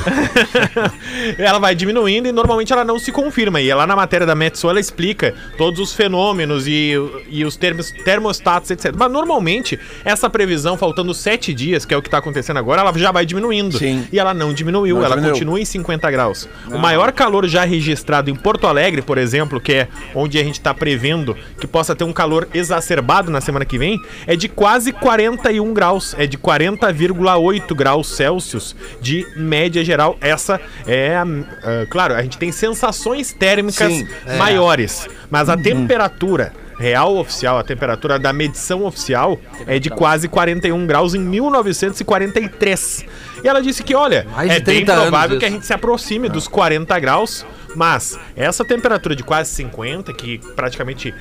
[1.39, 3.61] ela vai diminuindo e normalmente ela não se confirma.
[3.61, 6.95] E lá na matéria da Metsu ela explica todos os fenômenos e,
[7.29, 7.93] e os termos,
[8.39, 8.95] termostatos, etc.
[8.97, 12.97] Mas normalmente essa previsão, faltando sete dias, que é o que está acontecendo agora, ela
[12.97, 13.79] já vai diminuindo.
[13.79, 14.07] Sim.
[14.13, 15.35] E ela não diminuiu, Não ela diminuiu.
[15.35, 16.49] continua em 50 graus.
[16.71, 20.55] O maior calor já registrado em Porto Alegre, por exemplo, que é onde a gente
[20.55, 24.93] está prevendo que possa ter um calor exacerbado na semana que vem, é de quase
[24.93, 26.15] 41 graus.
[26.19, 30.17] É de 40,8 graus Celsius de média geral.
[30.21, 34.07] Essa é, a- ah, claro, a gente tem sensações térmicas Sim.
[34.39, 40.87] maiores, mas a temperatura real oficial, a temperatura da medição oficial é de quase 41
[40.87, 43.05] graus em 1943.
[43.43, 45.73] E ela disse que, olha, Mais é bem 30 anos provável que a gente se
[45.73, 47.45] aproxime dos 40 graus,
[47.79, 51.15] mas essa temperatura de quase 50, que praticamente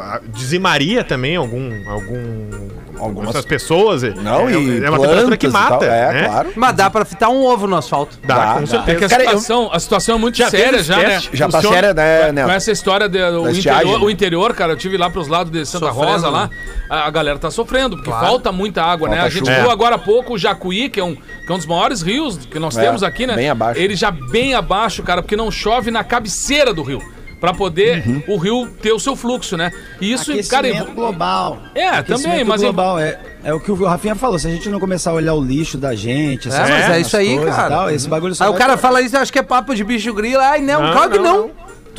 [0.00, 5.48] ah, dizimaria também algum, algum, algumas pessoas, é- Não, é, e é uma temperatura que
[5.48, 5.78] mata.
[5.78, 5.82] tal.
[5.84, 6.24] É, né?
[6.28, 6.52] claro.
[6.56, 8.18] Mas dá pra fritar um ovo no asfalto.
[8.24, 8.66] Dá, Dá, com dá.
[8.66, 8.90] certeza.
[8.90, 11.20] É que a Cara, eu- situação, a situação é muito Já séria já, né?
[11.32, 12.50] Já tá séria, né, Com Neto?
[12.50, 13.18] essa história do
[13.50, 14.04] interior, né?
[14.06, 16.50] o interior, cara, eu tive lá pros lados de Santa Sofrendo, Rosa lá, né?
[16.88, 18.26] a, a galera tá sofrendo, porque Claro.
[18.26, 19.16] falta muita água, né?
[19.16, 19.60] Falta A gente chuva.
[19.60, 22.38] viu agora há pouco o Jacuí, que é, um, que é um dos maiores rios
[22.38, 23.34] que nós É, temos aqui, né?
[23.34, 23.80] bem abaixo.
[23.80, 27.02] Ele já bem abaixo, cara, porque não chove na cabeceira do rio.
[27.40, 28.22] Pra poder Uhum.
[28.26, 29.70] o rio ter o seu fluxo, né?
[30.00, 30.66] E isso, cara.
[30.66, 31.62] Aquecimento global.
[31.72, 34.36] É, também, mas- global é, é o que o Rafinha falou.
[34.40, 37.00] Se a gente não começar a olhar o lixo da gente, essas É, mas é
[37.00, 37.68] isso aí, cara.
[37.68, 39.84] tal, esse bagulho só Aí o cara fala isso, eu acho que é papo de
[39.84, 40.40] bicho grilo.
[40.40, 41.50] Ai, não, Não, claro que não, não.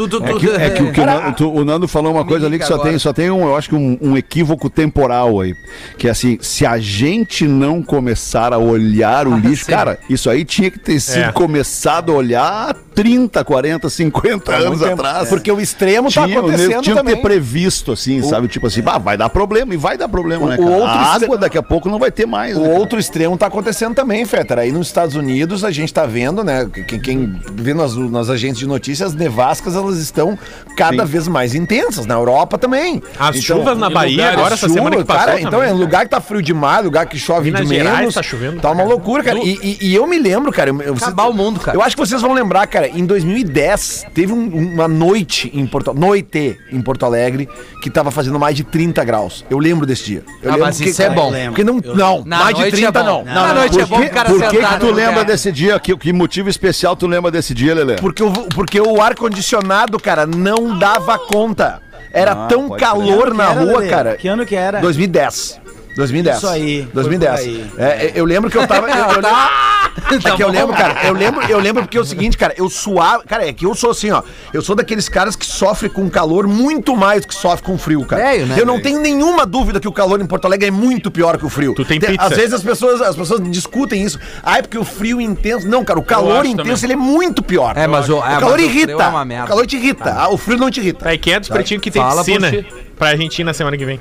[0.07, 2.25] Tu, É tu- que, é que o, que o Nando, tu- o Nando falou uma
[2.25, 2.89] coisa ali que só agora.
[2.89, 5.53] tem, só tem um, eu acho que um, um equívoco temporal aí.
[5.97, 9.71] Que é assim, se a gente não começar a olhar o Ah, lixo, sim.
[9.71, 11.31] cara, isso aí tinha que ter sido É.
[11.31, 15.29] começado a olhar há 30, 40, 50 anos atrás.
[15.29, 17.15] Porque o extremo tá tinha, acontecendo tinha que também.
[17.15, 18.47] ter previsto, assim, sabe?
[18.47, 20.71] Tipo assim, bah, vai dar problema, e vai dar problema, né, O cara?
[20.71, 23.37] outro a extre- água daqui a pouco não vai ter mais, O né, outro extremo
[23.37, 24.59] tá acontecendo também, Fetter.
[24.59, 26.67] Aí nos Estados Unidos a gente tá vendo, né?
[26.87, 30.37] Quem, quem vê nas, nas agências de notícias, as nevascas elas estão
[30.77, 31.11] cada Sim.
[31.11, 32.05] vez mais intensas.
[32.05, 33.01] Na Europa também.
[33.19, 35.69] As Então, chuvas na Bahia agora, essa Chuva, semana que passou cara, então também.
[35.69, 38.13] é lugar que tá frio demais, lugar que chove Minas de Gerais menos.
[38.15, 39.39] tá chovendo Tá uma loucura, cara.
[39.39, 40.69] E, e- e eu me lembro, cara.
[40.69, 41.77] Eu, eu- Acabar o mundo, cara.
[41.77, 42.87] Eu acho que vocês vão lembrar, cara.
[42.87, 47.47] Em 2010, teve um- uma noite em Porto Noite em Porto Alegre
[47.81, 49.45] que tava fazendo mais de 30 graus.
[49.49, 50.23] Eu lembro desse dia.
[50.41, 51.31] Eu Ah, lembro mas porque, isso é bom.
[51.47, 53.23] Porque não, não, Na mais de noite 30 é não.
[53.23, 55.25] Na Não, não, noite é porque- bom o cara Por que, tu lembra lugar.
[55.25, 55.79] desse dia?
[55.79, 57.95] Que, que motivo especial tu lembra desse dia, Lelê?
[57.95, 61.81] Porque o, porque o ar-condicionado, cara, não dava conta.
[62.11, 64.15] Era Ah, tão pode calor na rua, cara.
[64.17, 64.79] Que ano que era?
[64.81, 65.61] 2010.
[65.99, 66.37] 2010.
[66.37, 67.39] Isso aí, foi 2010.
[67.39, 67.71] por aí.
[67.77, 68.89] É, eu lembro que eu tava.
[68.89, 69.21] eu- eu-
[69.99, 72.53] Tá É que eu lembro, cara, eu lembro, eu lembro porque é o seguinte, cara,
[72.57, 73.23] eu suava.
[73.25, 74.23] Cara, é que eu sou assim, ó.
[74.53, 78.03] Eu sou daqueles caras que sofrem com calor muito mais do que sofre com frio,
[78.05, 78.23] cara.
[78.23, 81.11] Velho, né, eu não tenho nenhuma dúvida que o calor em Porto Alegre é muito
[81.11, 81.75] pior que o frio.
[81.75, 82.15] Tu tem pizza.
[82.23, 84.17] Às vezes as pessoas, as pessoas discutem isso.
[84.41, 85.67] Ah, é porque o frio intenso.
[85.67, 86.83] Não, cara, o calor intenso também.
[86.83, 87.77] ele é muito pior.
[87.77, 89.03] É, mas o- é, o mas calor o frio irrita.
[89.03, 89.45] é uma merda.
[89.45, 90.15] O calor te irrita.
[90.17, 91.07] Ah, o frio não te irrita.
[91.09, 92.51] Aí, quem é dos pretinhos que tem Fala piscina
[92.97, 93.99] pra gente ir na semana que vem?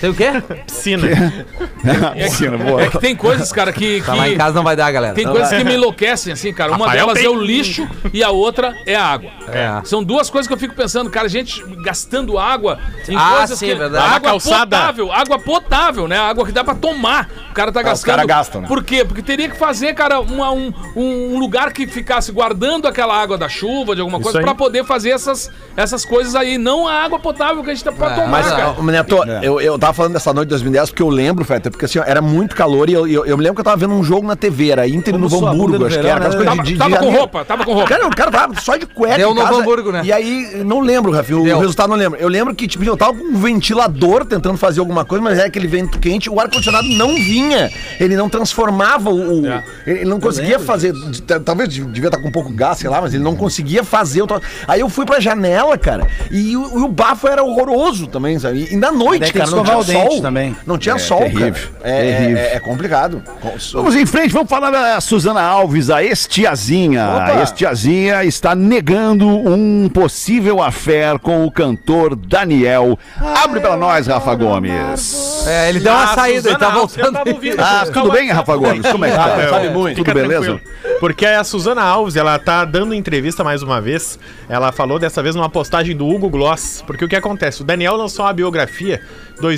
[0.00, 0.30] Tem o quê?
[0.66, 1.02] Piscina.
[2.14, 2.82] Piscina, boa.
[2.82, 4.00] É que tem coisas, cara, que.
[4.04, 5.14] Tá que- lá em casa não vai dar, galera.
[5.14, 6.72] Tem coisas que me enlouquecem, assim, cara.
[6.72, 7.26] Uma Rafael delas tem.
[7.26, 9.30] é o lixo e a outra é a água.
[9.48, 9.80] É.
[9.84, 13.66] São duas coisas que eu fico pensando, cara, gente gastando água em Ah, coisas sim,
[13.66, 13.74] que.
[13.74, 14.04] verdade.
[14.16, 14.76] Água calçada.
[14.76, 16.18] potável, água potável, né?
[16.18, 17.28] Água que dá pra tomar.
[17.50, 18.06] O cara tá os gastando.
[18.14, 18.68] cara gastam, né?
[18.68, 19.04] Por quê?
[19.04, 23.48] Porque teria que fazer, cara, uma- um, um lugar que ficasse guardando aquela água da
[23.48, 24.44] chuva, de alguma coisa, aí.
[24.44, 26.58] pra poder fazer essas, essas coisas aí.
[26.58, 28.74] Não a água potável que a gente tá pra É, tomar, Mas, cara.
[28.82, 31.98] Neto, eu, eu tava falando dessa noite de 2010 porque eu lembro, Feta, porque assim,
[31.98, 34.02] ó, era muito calor e eu, eu, eu me lembro que eu tava vendo um
[34.04, 36.16] jogo na TV, era Inter no Como bunda Hamburgo, no acho que era.
[36.16, 36.44] aquelas né?
[36.44, 37.88] coisas Tava, de- de tava com roupa, tava com roupa.
[37.88, 39.16] Cara, o cara tava só de cueca.
[39.16, 40.02] Deu casa, Hamburgo, né?
[40.04, 41.58] E aí, não lembro, Rafinha, o Deu.
[41.58, 42.18] resultado não lembro.
[42.18, 45.46] Eu lembro que, tipo, eu tava com um ventilador tentando fazer alguma coisa, mas era
[45.48, 47.70] aquele vento quente, o ar-condicionado não vinha.
[48.00, 49.42] Ele não transformava o.
[49.42, 49.62] o- É.
[49.86, 50.92] Ele não conseguia fazer.
[50.92, 53.82] de- de- Talvez devia estar com um pouco gás, sei lá, mas ele não conseguia
[53.84, 54.18] fazer
[54.66, 58.68] Aí eu fui pra janela, cara, e o, o bafo era horroroso também, sabe?
[58.70, 60.22] E na noite, tem cara, não escovar o dente sol.
[60.22, 60.56] também.
[60.66, 61.68] Não tinha É, sol, terrível, cara.
[61.82, 62.36] É, terrível.
[62.38, 63.22] é- é complicado.
[63.40, 67.08] Com- Vamos em frente, vamos falar da Suzana Alves, a ex-tiazinha.
[67.08, 67.24] Opa.
[67.24, 72.98] A ex-tiazinha está negando um possível affair com o cantor Daniel.
[73.18, 75.44] Abre pra nós, Rafa Gomes.
[75.46, 77.60] É, ele deu uma Ah, saída, ele tá Suzana Alves, eu voltando.
[77.60, 78.86] Ah, tudo bem, Rafa Gomes?
[78.90, 79.24] Como é que tá?
[79.36, 79.96] Ah, sabe muito.
[79.96, 80.44] Tudo beleza?
[80.44, 80.98] tranquilo.
[81.00, 84.18] Porque a Suzana Alves, ela tá dando entrevista mais uma vez.
[84.48, 86.82] Ela falou dessa vez numa postagem do Hugo Gloss.
[86.86, 87.62] Porque o que acontece?
[87.62, 89.00] O Daniel lançou uma biografia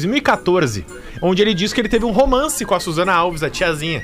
[0.00, 0.84] 2014,
[1.22, 4.02] onde ele diz que ele teve um romance com a Suzana Alves, a tiazinha.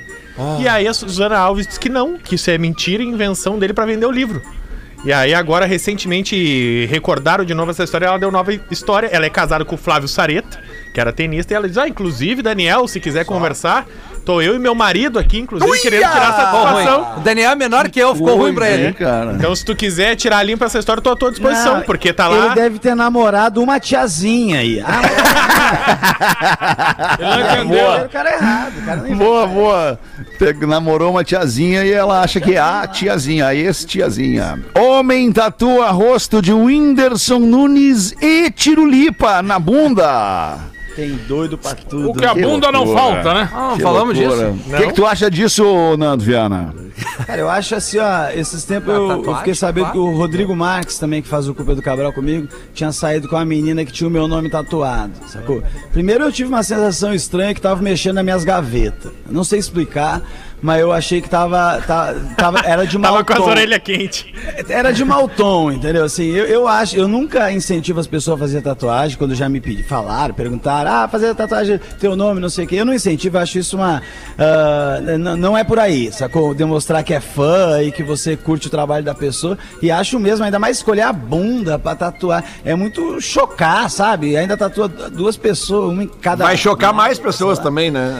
[0.60, 3.72] E aí a Suzana Alves diz que não, que isso é mentira e invenção dele
[3.72, 4.42] pra vender o livro.
[5.04, 9.06] E aí agora recentemente recordaram de novo essa história, ela deu nova história.
[9.06, 10.60] Ela é casada com o Flávio Sareta,
[10.92, 13.86] que era tenista, e ela diz: "Ah, inclusive, Daniel, se quiser conversar,
[14.26, 16.84] tô eu e meu marido aqui, inclusive, querendo tirar ruim.
[16.84, 18.92] satisfação." O Daniel é menor que eu, ficou ruim pra ele.
[18.92, 19.32] cara.
[19.32, 22.12] Então, se tu quiser tirar limpo essa história, eu tô à tua disposição, Não, porque
[22.12, 22.54] tá Ele lá.
[22.54, 24.82] deve ter namorado uma tiazinha aí.
[24.84, 25.00] Ah,
[27.18, 28.04] Ele entendeu.
[28.04, 28.72] o cara é errado.
[28.84, 29.98] Cara Boa, boa.
[30.66, 34.60] Namorou uma tiazinha e ela acha que é a tiazinha, a ex-tiazinha.
[34.76, 40.58] Homem tatua rosto de Whindersson Nunes e Tirulipa na bunda.
[40.96, 42.10] Tem doido pra tudo.
[42.10, 43.50] O que a bunda não falta, né?
[43.52, 44.52] Ah, Que falamos loucura.
[44.52, 44.70] disso.
[44.72, 46.74] O que, que tu acha disso, Nando Viana?
[47.26, 50.56] Cara, eu acho assim, ó, esses tempos eu, tatuagem, eu fiquei sabendo que o Rodrigo
[50.56, 53.92] Marques, também, que faz o Culpa do Cabral comigo, tinha saído com uma menina que
[53.92, 55.62] tinha o meu nome tatuado, sacou?
[55.92, 59.12] Primeiro eu tive uma sensação estranha que tava mexendo nas minhas gavetas.
[59.26, 60.22] Eu Não sei explicar,
[60.62, 61.80] mas eu achei que tava.
[61.86, 63.44] ta- tava era de mau Tava com as tom.
[63.50, 64.24] orelhas quentes.
[64.68, 66.04] Era de mau tom, entendeu?
[66.04, 69.60] Assim, eu, eu acho, eu nunca incentivo as pessoas a fazer tatuagem quando já me
[69.60, 72.76] pedi, falaram, perguntaram, ah, fazer tatuagem, teu nome, não sei o quê.
[72.76, 74.02] Eu não incentivo, eu acho isso uma.
[75.02, 76.54] n- não é por aí, sacou?
[76.54, 79.58] Demonstrar que é fã e que você curte o trabalho da pessoa.
[79.82, 82.44] E acho mesmo, ainda mais escolher a bunda pra tatuar.
[82.64, 84.36] É muito chocar, sabe?
[84.36, 86.44] Ainda tatua duas pessoas, uma em cada.
[86.44, 88.12] Vai chocar mais pessoas também, né?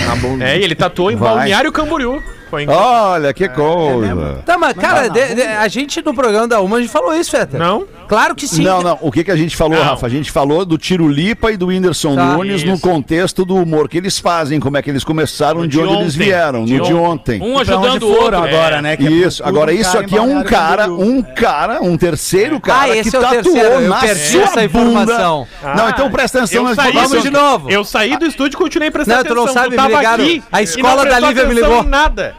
[0.00, 0.06] É.
[0.06, 0.44] Na bunda.
[0.44, 1.50] É, e ele tatuou em Vai.
[1.60, 2.39] Balneário Camboriú.
[2.50, 2.66] Foi.
[2.66, 4.42] Olha, que coisa.
[4.44, 7.30] Tá, mas, cara, de- de- a gente no programa da Uma, a gente falou isso,
[7.30, 7.60] Fetter.
[7.60, 7.86] Não?
[8.08, 8.64] Claro que sim.
[8.64, 8.98] Não, não.
[9.00, 9.84] O que, que a gente falou, Não.
[9.84, 10.04] Rafa?
[10.06, 12.24] A gente falou do Tirulipa e do Whindersson Tá.
[12.24, 12.82] Nunes no Isso.
[12.82, 16.14] contexto do humor que eles fazem, como é que eles começaram, de de onde eles
[16.14, 16.24] ontem.
[16.24, 17.40] vieram, De no de ontem.
[17.40, 18.22] Um Pra onde ajudando o outro.
[18.24, 18.96] foram agora, né?
[18.96, 22.80] que é Isso, agora isso cara, aqui é um cara, um cara, um terceiro cara
[22.92, 25.46] Ah, esse que é o tatuou terceiro, eu na perdi sua essa informação.
[25.62, 25.74] bunda.
[25.76, 26.56] Não, então presta atenção.
[26.62, 27.70] Eu nós saí, vamos de novo.
[27.70, 29.62] eu saí do estúdio e continuei prestando Não, tu não atenção.
[29.62, 30.24] sabe, tava me ligaram.
[30.24, 31.84] aqui A e escola não da prestou Lívia me atenção ligou.
[31.84, 32.34] em nada.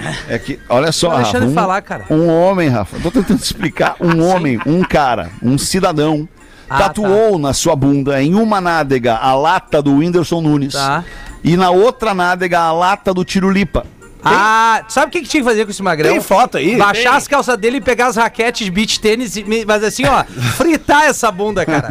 [0.28, 2.04] É que, olha só, deixando Rafa, um, falar, cara.
[2.10, 6.28] um homem, Rafa, tô tentando explicar, um homem, um cara, um cidadão,
[6.68, 11.04] Ah, tatuou na sua bunda, em uma nádega, a lata do Whindersson Nunes Tá.
[11.44, 13.86] e na outra nádega, a lata do Tirulipa.
[14.28, 16.10] Ah, sabe o que, que tinha que fazer com esse magrão?
[16.10, 16.76] Tem foto aí?
[16.76, 20.24] Baixar as calças dele e pegar as raquetes de beach tênis, e mas assim, ó,
[20.56, 21.88] fritar essa bunda, cara.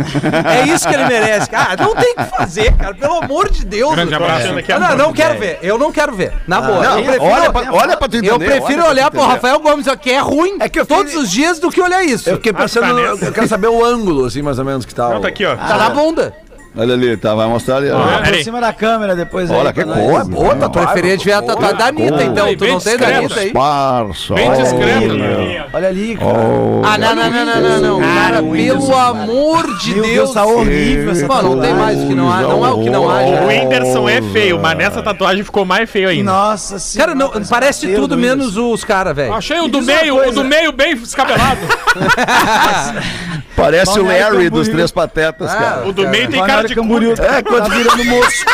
[0.49, 1.49] É isso que ele merece.
[1.49, 2.93] Cara, não tem o que fazer, cara.
[2.95, 3.93] Pelo amor de Deus.
[3.95, 4.23] Grande cara.
[4.25, 4.47] abraço.
[4.47, 5.59] É Não, não, não quero ver.
[5.61, 6.33] Eu não quero ver.
[6.47, 6.83] Na boa.
[6.83, 8.31] Não, eu prefiro, olha, pra, olha pra tu entender.
[8.33, 9.21] eu prefiro olha olhar pro.
[9.21, 11.81] Rafael Gomes, ó, que é ruim É que eu todos fiquei- os dias do que
[11.81, 12.29] olhar isso.
[12.29, 13.25] Eu fiquei pensando, tá nessa.
[13.25, 15.13] eu quero saber o ângulo, assim, mais ou menos, que tal.
[15.13, 15.55] Não, tá aqui, ó.
[15.55, 16.33] Tá na bunda.
[16.77, 17.89] Olha ali, tá, vai mostrar ali.
[17.89, 19.73] Ah, Por cima da câmera depois Olha aí.
[19.73, 20.11] que pra nós.
[20.11, 20.29] coisa.
[20.29, 20.91] Boa, tatuagem.
[20.91, 22.55] Preferia tiver a tatuagem da Anitta, então.
[22.55, 23.07] Tu não tem da.
[23.17, 23.47] Anitta aí?
[23.47, 24.33] Esparso.
[24.33, 24.61] Bem olha.
[24.61, 25.15] discreto.
[25.73, 26.31] Olha ali, cara.
[26.37, 26.81] Oh.
[26.83, 27.99] Ah, não, não, não, não, não, não.
[28.01, 30.15] Cara, pelo amor de Meu Deus.
[30.15, 32.41] Deus, tá horrível Mano, não tem mais o que não há.
[32.41, 33.47] Não é o que não há, O.
[33.47, 36.31] Whindersson é feio, mas nessa tatuagem ficou mais feio ainda.
[36.31, 37.13] Nossa senhora.
[37.13, 39.33] Cara, não, parece tudo do menos os caras, velho.
[39.33, 41.59] Achei o do meio, o do meio bem escabelado.
[43.55, 44.73] Parece o Balneário Larry dos Camboriú.
[44.75, 45.87] Três Patetas, cara.
[45.87, 47.15] O do meio tem cara de Camboriú cu.
[47.17, 48.45] tá virando moço.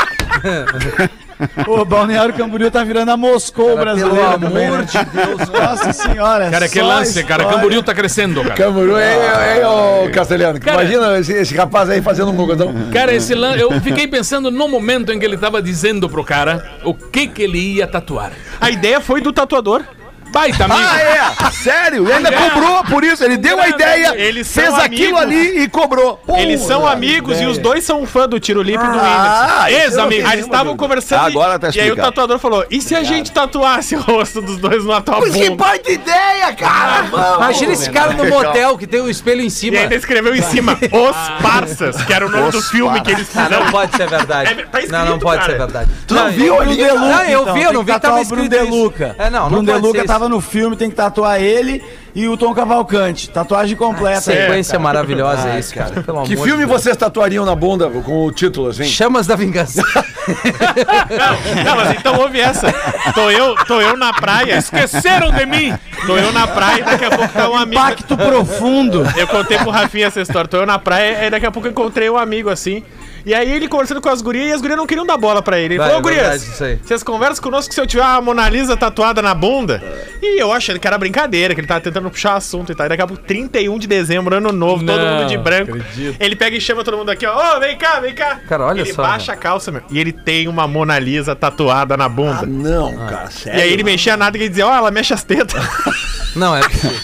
[1.67, 4.85] O Balneário Camboriú tá virando a Moscou brasileira pelo também, amor né?
[4.85, 5.49] de Deus.
[5.49, 6.49] Nossa senhora.
[6.51, 7.45] Cara, que lance, cara.
[7.45, 8.55] Camboriú tá crescendo, cara.
[8.55, 10.59] Camburu, é, é, é, ô, Castelhano.
[10.59, 12.73] Cara- Imagina esse, esse rapaz aí fazendo um gogozão.
[12.93, 13.59] Cara, esse lance.
[13.59, 17.41] Eu fiquei pensando no momento em que ele tava dizendo pro cara o que que
[17.41, 18.31] ele ia tatuar.
[18.59, 19.83] A ideia foi do tatuador.
[20.31, 20.79] Baita amigo.
[20.81, 20.99] Ah,
[21.47, 21.51] é?
[21.51, 22.07] Sério?
[22.07, 22.49] E ainda É.
[22.49, 23.23] cobrou por isso.
[23.23, 25.21] Ele deu a ideia, Eles são fez aquilo amigos.
[25.51, 26.17] ali e cobrou.
[26.25, 29.01] Pô, Eles são amigos e os dois são fã do Tiro Lipe e do Ah,
[29.03, 29.57] Whindersson.
[29.57, 30.31] não Ex-amigos.
[30.33, 31.21] eles estavam conversando.
[31.25, 34.01] Ah, e- agora tá E aí o tatuador falou: e se a gente tatuasse o
[34.01, 37.03] rosto dos dois numa tua Mas que baita ideia, cara!
[37.03, 37.35] Vamos!
[37.37, 39.75] Imagina esse cara no motel que tem o espelho em cima.
[39.77, 43.27] E ainda escreveu em cima, Os Parças, que era o nome do filme que eles
[43.35, 43.65] Ah, fizeram.
[43.65, 44.51] não pode ser verdade.
[44.51, 45.51] É, tá escrito, não, não pode cara.
[45.51, 45.91] ser verdade.
[46.07, 46.75] Tu não viu Bruno ali?
[46.77, 48.83] De Luca, Não, eu vi, eu não vi tava o Bruno escrito De isso.
[48.83, 49.15] Luca.
[49.17, 51.81] É, não, não Bruno De pode Luca ser tava no filme, tem que tatuar ele
[52.13, 53.29] e o Tom Cavalcante.
[53.29, 54.21] Tatuagem completa.
[54.21, 55.89] Sequência maravilhosa é isso, cara.
[56.03, 56.81] Pelo Que amor filme de Deus.
[56.81, 58.83] vocês tatuariam na bunda com o título, assim?
[58.83, 59.81] Chamas da Vingança.
[60.31, 62.71] Não, não, mas então ouve essa.
[63.15, 64.57] Tô eu, tô eu na praia.
[64.57, 65.73] Esqueceram de mim.
[66.05, 67.81] Tô eu na praia e daqui a pouco tá um amigo.
[67.81, 69.03] Pacto profundo.
[69.17, 70.47] Eu contei pro Rafinha essa história.
[70.47, 72.83] Tô eu na praia e daqui a pouco eu encontrei um amigo assim.
[73.25, 75.57] E aí ele conversando com as gurias e as gurias não queriam dar bola pra
[75.59, 75.75] ele.
[75.75, 78.75] Ele Vai, falou, é gurias, verdade vocês conversam conosco se eu tiver uma Mona Lisa
[78.75, 79.81] tatuada na bunda.
[80.21, 82.85] E eu achando que era brincadeira, que ele tava tentando puxar assunto e tal.
[82.85, 85.75] E daqui a pouco, 31 de dezembro, ano novo, todo Não, mundo de branco.
[85.75, 86.17] acredito.
[86.19, 88.39] Ele pega e chama todo mundo aqui, ó, ô, vem cá, vem cá.
[88.47, 91.95] Cara, olha ele só, baixa a calça, meu, e ele tem uma Mona Lisa tatuada
[91.97, 92.45] na bunda.
[92.45, 93.61] Não, cara, e sério.
[93.61, 95.61] aí ele mexia nada e ele dizia, ó, ela mexe as tetas.
[96.33, 96.61] Não, é.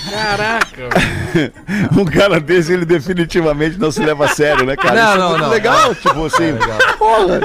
[0.09, 0.87] Caraca.
[1.97, 4.95] Um cara desse, ele definitivamente não se leva a sério, né, cara?
[4.95, 5.49] Não, Isso é não, muito não.
[6.07, 6.55] Tipo assim.
[6.97, 7.39] Porra,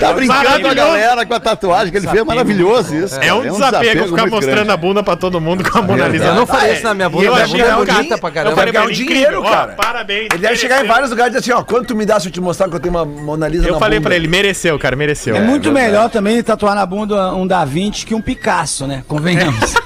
[0.00, 3.18] tá brincando com a galera com a tatuagem que ele fez, é maravilhoso isso.
[3.20, 4.70] É um desapego ficar mostrando grande.
[4.70, 6.26] a bunda pra todo mundo com a Mona Lisa.
[6.26, 7.24] Eu não faria isso na minha bunda.
[7.26, 8.56] eu Minha bunda é que era um bonita pra Eu caramba.
[8.56, 9.72] falei ganhar ele, um dinheiro, cara.
[9.72, 10.28] parabéns.
[10.32, 12.28] Ele deve chegar em vários lugares e dizer assim, ó, quanto tu me dá se
[12.28, 14.96] eu te mostrar que eu tenho uma Mona Lisa Eu falei pra ele, mereceu, cara,
[14.96, 15.36] mereceu.
[15.36, 19.02] É muito melhor também tatuar na bunda um Da Vinci que um Picasso, né?
[19.08, 19.74] Convenhamos.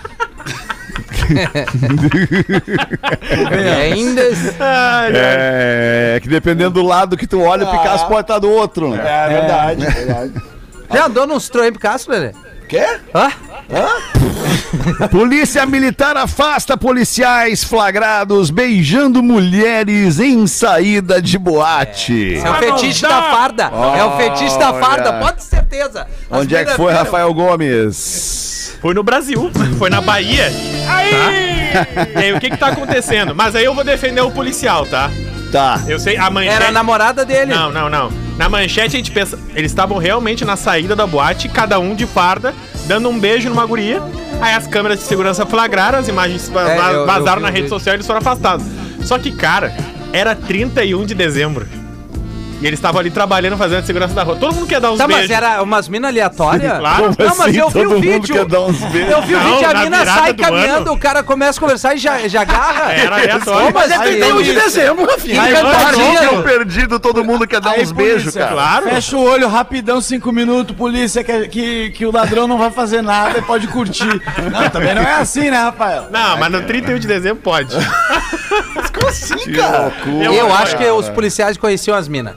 [3.82, 4.22] Ainda.
[5.12, 8.90] É, é que dependendo do lado que tu olha, o Picasso pode estar do outro,
[8.90, 8.98] né?
[8.98, 10.32] É verdade, é verdade.
[10.92, 12.32] Já andou num trem Picasso, Lelê?
[12.68, 12.84] Quê?
[13.14, 13.30] Hã?
[15.10, 22.36] Polícia Militar afasta policiais flagrados beijando mulheres em saída de boate.
[22.36, 23.64] É o fetiche da farda.
[23.96, 26.06] É o fetiche da farda, pode ter certeza.
[26.30, 27.04] As Onde é que foi, viram.
[27.04, 28.76] Rafael Gomes?
[28.80, 30.46] Foi no Brasil, foi na Bahia.
[30.88, 31.12] Aí!
[32.14, 33.34] E aí, o que que tá acontecendo?
[33.34, 35.10] Mas aí eu vou defender o policial, tá?
[35.50, 35.80] Tá.
[35.88, 36.54] Eu sei, a manchete...
[36.54, 37.54] Era a namorada dele.
[37.54, 38.25] Não, não, não.
[38.36, 42.06] Na manchete a gente pensa, eles estavam realmente na saída da boate, cada um de
[42.06, 42.54] farda,
[42.86, 44.02] dando um beijo numa guria.
[44.40, 47.50] Aí as câmeras de segurança flagraram, as imagens va- É, eu- eu vazaram vi na
[47.50, 48.66] rede social e eles foram afastados.
[49.04, 49.74] Só que, cara,
[50.12, 51.66] era 31 de dezembro.
[52.60, 54.36] E eles estavam ali trabalhando, fazendo a segurança da rua.
[54.36, 55.36] Todo mundo quer dar uns Tá, mas beijos.
[55.36, 56.78] era umas minas aleatórias?
[56.78, 57.04] Claro.
[57.18, 58.34] Não, mas Assim, eu vi todo o mundo vídeo.
[58.34, 59.10] quer dar uns beijos.
[59.12, 60.92] Eu vi o vídeo, a na mina sai do caminhando, ano.
[60.92, 62.92] o cara começa a conversar e já, já agarra.
[62.94, 63.74] Era aleatório.
[63.74, 65.42] Mas é 31 de dezembro, Rafinha.
[65.46, 66.18] Que Parou cantadinha.
[66.18, 68.52] que eu perdido, todo mundo quer dar Aí, uns beijos, cara.
[68.52, 68.84] Claro.
[68.88, 73.02] Fecha o olho rapidão, cinco minutos, polícia, que, que, que o ladrão não vai fazer
[73.02, 74.06] nada e pode curtir.
[74.50, 76.06] Não, também não é assim, né, Rafael?
[76.10, 77.74] Não, mas no 31 de dezembro pode.
[78.94, 79.92] Como assim, cara?
[80.34, 82.34] Eu, acho que os policiais conheciam as minas.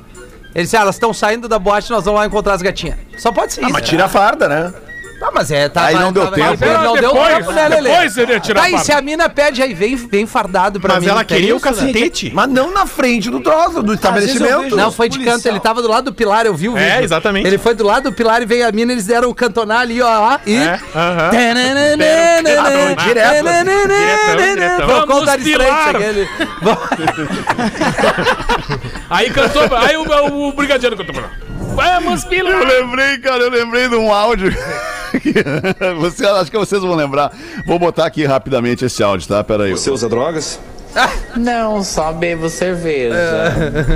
[0.59, 2.97] Eles disseram, elas estão saindo da boate, nós vamos lá encontrar as gatinhas.
[3.17, 3.71] Só pode ser isso.
[3.71, 4.73] Mas tira a farda, né?
[5.39, 5.85] Mas é, tá.
[5.85, 6.57] Aí não deu tempo.
[6.83, 7.89] Não deu Depois, tempo, né, Lelê?
[7.91, 8.85] depois seria tirar Tá, a e farda.
[8.85, 11.09] se a mina pede aí, vem, vem fardado pra Mas mim.
[11.09, 11.63] ela tem queria o né?
[11.63, 12.29] cacetete.
[12.35, 14.75] Mas não na frente do troço, do eu estabelecimento.
[14.75, 15.37] Não, foi de policial.
[15.37, 17.03] canto, ele tava do lado do pilar, eu vi o É, vídeo.
[17.05, 17.47] exatamente.
[17.47, 20.01] Ele foi do lado do pilar e veio a mina, eles deram o cantonar ali,
[20.01, 20.57] ó, lá, e...
[20.57, 20.77] É,
[23.07, 23.45] direto,
[24.85, 26.27] Vamos aquele.
[29.09, 31.23] Aí cantou, aí o, o, o brigadeiro cantou.
[31.75, 32.63] Vamos, Eu pilar!
[32.65, 34.53] lembrei, cara, eu lembrei de um áudio.
[35.99, 37.31] Você, acho que vocês vão lembrar.
[37.65, 39.43] Vou botar aqui rapidamente esse áudio, tá?
[39.43, 39.71] Pera aí.
[39.71, 40.59] Você usa drogas?
[41.37, 43.15] Não, só bebo cerveja.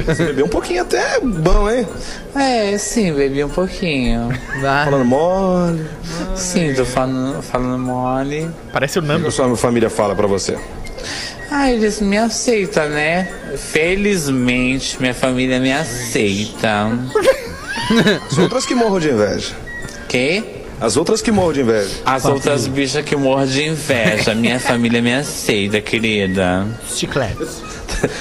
[0.06, 1.88] Você bebeu um pouquinho até bom, hein?
[2.36, 4.30] É, sim, bebi um pouquinho.
[4.62, 5.86] Falando mole.
[6.36, 8.48] Sim, tô falando, falando mole.
[8.72, 9.22] Parece o O Nando.
[9.24, 10.56] que a sua família fala pra você?
[11.50, 13.28] Ah, eles me aceitam, né?
[13.58, 16.90] Felizmente, minha família me aceita.
[18.32, 19.54] As outras que morram de inveja.
[20.08, 20.63] Que?
[20.84, 21.96] As outras que morram de inveja.
[22.06, 24.36] As outras bichas que morram de inveja.
[24.36, 26.68] Minha família me aceita, querida.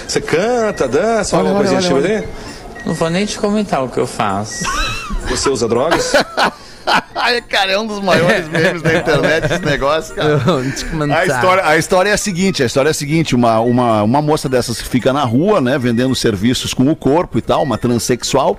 [0.06, 2.24] Você canta, dança, alguma coisinha tipo assim?
[2.86, 4.62] Não vou nem te comentar o que eu faço.
[5.28, 6.12] Você usa drogas?
[7.14, 10.40] Ai, cara, é um dos maiores memes da internet esse negócio, cara.
[11.12, 14.22] A história, a história é a seguinte, a história é a seguinte, uma, uma, uma
[14.22, 17.76] moça dessas que fica na rua, né, vendendo serviços com o corpo e tal, uma
[17.78, 18.58] transexual,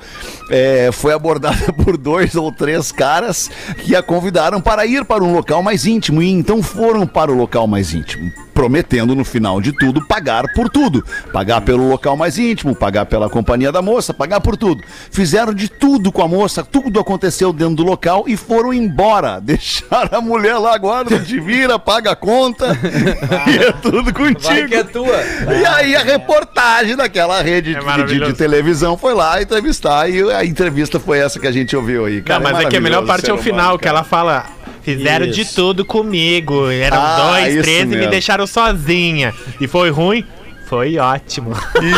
[0.50, 3.50] é, foi abordada por dois ou três caras
[3.84, 7.36] que a convidaram para ir para um local mais íntimo e então foram para o
[7.36, 12.38] local mais íntimo, prometendo no final de tudo pagar por tudo, pagar pelo local mais
[12.38, 14.84] íntimo, pagar pela companhia da moça, pagar por tudo.
[15.12, 19.40] Fizeram de tudo com a moça, tudo aconteceu dentro do local e foram embora.
[19.44, 22.68] Deixaram a mulher lá agora, te vira, paga a conta
[23.48, 24.42] e é tudo contigo.
[24.42, 25.24] Vai que é tua.
[25.60, 30.46] E aí a reportagem daquela rede É de- de, televisão foi lá entrevistar e a
[30.46, 32.22] entrevista foi essa que a gente ouviu aí.
[32.22, 34.46] Cara, Não, mas é que a melhor parte é o final, humano, que ela fala.
[34.84, 35.56] Fizeram de Isso.
[35.56, 36.70] tudo comigo.
[36.70, 38.12] Eram Ah, dois, isso três e me mesmo.
[38.12, 39.34] deixaram sozinha.
[39.60, 40.26] E foi ruim?
[40.68, 41.52] Foi ótimo.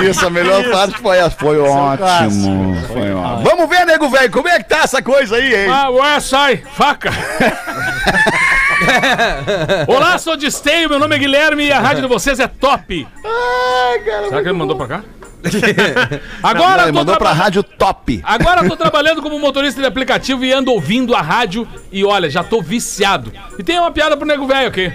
[0.09, 1.31] Isso, a melhor parte foi essa.
[1.31, 2.75] Foi ótimo.
[2.87, 3.43] Foi ótimo.
[3.43, 5.69] Vamos ver, nego velho, como é que tá essa coisa aí, hein?
[5.71, 7.11] Ah, ué, sai, faca!
[9.87, 13.07] Olá, sou de Esteio, meu nome é Guilherme e a rádio de vocês é top!
[13.23, 14.29] Ai, cara.
[14.29, 15.03] Será que ele mandou pra cá?
[16.41, 18.21] Agora tô mandou pra rádio top.
[18.23, 22.43] Agora tô trabalhando como motorista de aplicativo e ando ouvindo a rádio e olha, já
[22.43, 23.31] tô viciado.
[23.57, 24.91] E tem uma piada pro nego velho aqui.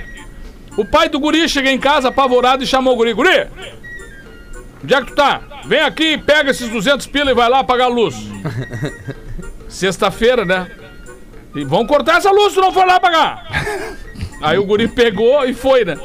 [0.77, 3.13] O pai do guri chega em casa apavorado e chamou o guri.
[3.13, 3.47] Guri!
[4.83, 5.43] Onde é que tu tá?
[5.65, 8.17] vem aqui, pega esses 200 pila e vai lá apagar a luz.
[9.69, 10.71] Sexta-feira, né?
[11.55, 13.47] E vão cortar essa luz se não for lá apagar.
[14.41, 15.97] Aí o guri pegou e foi, né?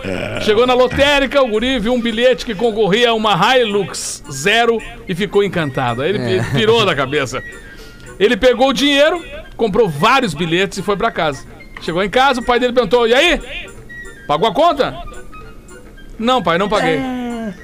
[0.41, 5.15] Chegou na lotérica, o guri viu um bilhete que concorria a uma Hilux Zero e
[5.15, 6.01] ficou encantado.
[6.01, 7.41] Aí ele pi- pirou da cabeça.
[8.19, 9.23] Ele pegou o dinheiro,
[9.55, 11.45] comprou vários bilhetes e foi pra casa.
[11.81, 13.39] Chegou em casa, o pai dele perguntou: E aí?
[14.27, 14.95] Pagou a conta?
[16.17, 16.99] Não, pai, não paguei.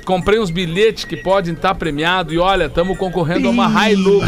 [0.05, 4.27] Comprei uns bilhetes que podem estar premiados e olha, estamos concorrendo a uma Hilux.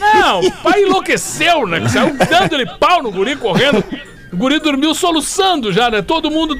[0.00, 1.86] não, o pai enlouqueceu, né?
[1.88, 3.82] Saiu dando-lhe pau no guri correndo.
[4.32, 6.02] O guri dormiu soluçando já, né?
[6.02, 6.56] Todo mundo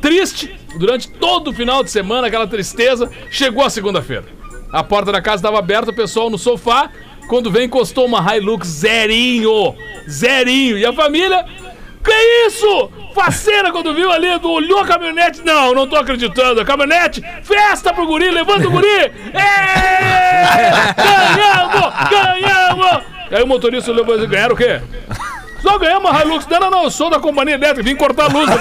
[0.00, 3.10] triste durante todo o final de semana, aquela tristeza.
[3.30, 4.24] Chegou a segunda-feira.
[4.72, 6.90] A porta da casa estava aberta, o pessoal no sofá.
[7.28, 9.74] Quando vem, encostou uma Hilux zerinho.
[10.08, 10.76] Zerinho.
[10.76, 11.44] E a família.
[12.02, 12.90] Que isso?
[13.14, 15.40] Faceira quando viu ali, olhou a caminhonete.
[15.42, 16.60] Não, não tô acreditando.
[16.60, 18.86] A caminhonete, festa pro guri, levanta o guri.
[18.86, 19.10] Ê!
[20.96, 21.94] Ganhamos!
[22.10, 23.04] Ganhamos!
[23.30, 24.82] Aí o motorista levou e ganharam o quê?
[25.64, 26.46] Só ganhamos a Hilux.
[26.46, 28.50] Não, não, não, eu sou da companhia elétrica, vim cortar a luz.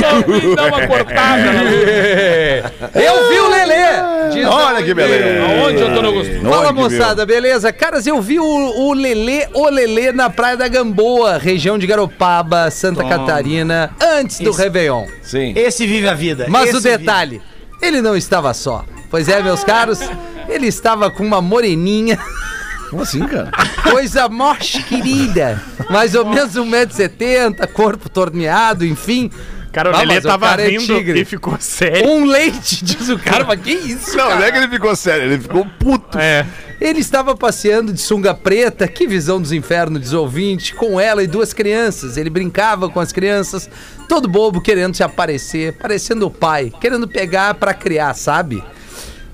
[0.00, 1.42] Só vim dar uma cortada.
[2.94, 4.30] Eu vi o Lelê!
[4.32, 5.42] Diz Olha que beleza.
[5.44, 6.40] Aonde, Antônio Augusto?
[6.42, 7.72] Fala moçada, beleza?
[7.72, 12.70] Caras, eu vi o, o Lelê, o Lelê na Praia da Gamboa, região de Garopaba,
[12.70, 15.06] Santa Catarina, antes do Réveillon.
[15.22, 15.52] Sim.
[15.56, 16.46] Esse vive a vida.
[16.48, 17.40] Mas esse o detalhe,
[17.80, 18.84] ele não estava só.
[19.10, 20.00] Pois é, meus caros,
[20.48, 22.18] ele estava com uma moreninha,
[22.90, 23.50] Como assim, cara?
[23.90, 25.60] coisa morte querida.
[25.90, 29.30] Mais ou menos 1,70m, corpo torneado, enfim.
[29.72, 31.20] Cara, o Ah, Lelê tava cara é rindo tigre.
[31.20, 32.08] e ficou sério.
[32.08, 34.36] Um leite, diz o cara, mas que isso, Não, cara?
[34.36, 36.16] não é que ele ficou sério, ele ficou puto.
[36.16, 36.46] É.
[36.80, 41.26] Ele estava passeando de sunga preta, que visão dos infernos, diz ouvinte, com ela e
[41.26, 42.16] duas crianças.
[42.16, 43.68] Ele brincava com as crianças,
[44.08, 48.62] todo bobo, querendo se aparecer, parecendo o pai, querendo pegar pra criar, sabe?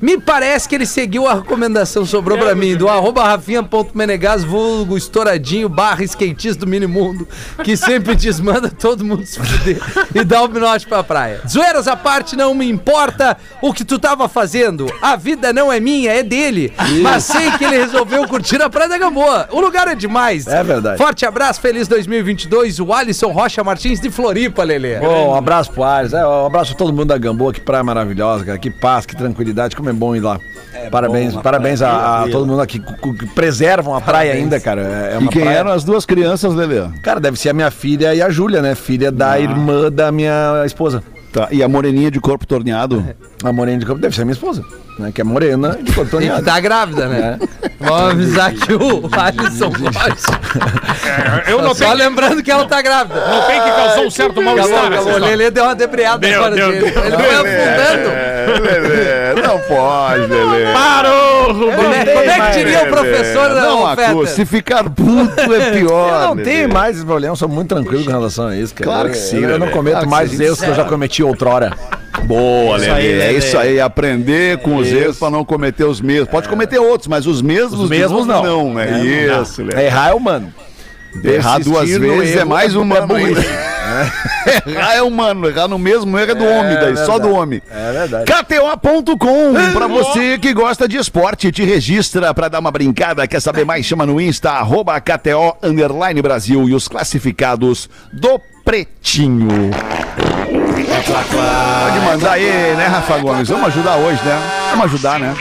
[0.01, 5.69] Me parece que ele seguiu a recomendação, sobrou pra mim, do arroba rafinha.menegas, vulgo estouradinho,
[5.69, 7.29] barra skatista do minimundo,
[7.63, 9.79] que sempre diz, manda todo mundo se fuder
[10.15, 10.51] e dá o um
[10.89, 11.43] pra praia.
[11.47, 14.91] Zoeiras à parte, não me importa o que tu tava fazendo.
[15.03, 16.73] A vida não é minha, é dele.
[17.03, 19.49] Mas sei que ele resolveu curtir a Praia da Gamboa.
[19.53, 20.47] O lugar é demais.
[20.47, 20.97] É verdade.
[20.97, 22.81] Forte abraço, feliz 2022.
[22.81, 24.99] O Alisson Rocha Martins de Floripa, Lelê.
[24.99, 27.85] Bom, um abraço pro Ares, é, um abraço a todo mundo da Gamboa, que praia
[27.85, 30.39] maravilhosa, cara, que paz, que tranquilidade, como é bom ir lá.
[30.91, 34.59] parabéns, bom, a parabéns praia, a, a todo mundo aqui que, preservam a praia ainda,
[34.61, 34.81] cara.
[34.83, 36.89] É, é E quem praia- eram as duas crianças, Lelê?
[37.03, 38.75] Cara, deve ser a minha filha e a Júlia, né?
[38.75, 41.03] Filha da irmã da minha esposa.
[41.33, 43.05] Tá, E a moreninha de corpo torneado?
[43.45, 44.65] A morena de campo deve ser a minha esposa,
[44.99, 45.13] né?
[45.15, 46.45] Que é morena de corpo E torneado.
[46.45, 47.39] tá grávida, né?
[47.79, 51.51] Vamos avisar que o Alisson Rocha.
[51.51, 53.15] Eu não Só tenho, lembrando que ela tá grávida.
[53.27, 54.93] não tem que causou um certo mal-estar.
[54.93, 55.27] essa O história.
[55.27, 56.91] Lelê deu uma debreada Deu, agora deu, dele.
[56.91, 57.05] deu.
[57.05, 58.11] Ele foi afundando.
[58.11, 60.73] É, Lelê, não pode, Lelê.
[60.73, 64.27] Parou, Como é, como é que diria o professor da Não, oferta?
[64.27, 66.09] Se ficar puto é pior.
[66.13, 66.43] Eu não Lelê.
[66.51, 68.85] tenho mais esse problema, eu sou muito tranquilo com relação a isso, cara.
[68.91, 69.73] Claro que sim, Eu, eu não Lelê.
[69.79, 70.43] cometo Claro que mais sim.
[70.43, 71.73] erros que eu já cometi outrora.
[72.25, 73.13] Boa, Lelê.
[73.13, 73.39] é Lelê.
[73.39, 76.29] isso aí, aprender com os erros pra não cometer os mesmos.
[76.29, 78.43] Pode cometer outros, mas os mesmos, Os mesmos não.
[78.43, 79.01] não, né?
[79.05, 79.87] Isso, É, Lelê.
[79.87, 80.53] errar é humano.
[81.25, 83.45] Errar duas vezes é mais é humano burrice.
[84.67, 87.21] Errar é humano, errar no mesmo erro é do homem, daí, só verdade.
[87.23, 87.63] do homem.
[87.69, 88.25] É verdade.
[88.33, 93.65] KTO.com, pra você que gosta de esporte, te registra pra dar uma brincada, quer saber
[93.65, 93.85] mais?
[93.87, 99.49] Chama no Insta, arroba KTO Underline Brasil e os classificados do Pretinho.
[100.73, 103.49] Pode mandar aí, né, Rafa Gomes?
[103.49, 104.39] Vamos ajudar hoje, né?
[104.71, 105.35] Vamos ajudar, né?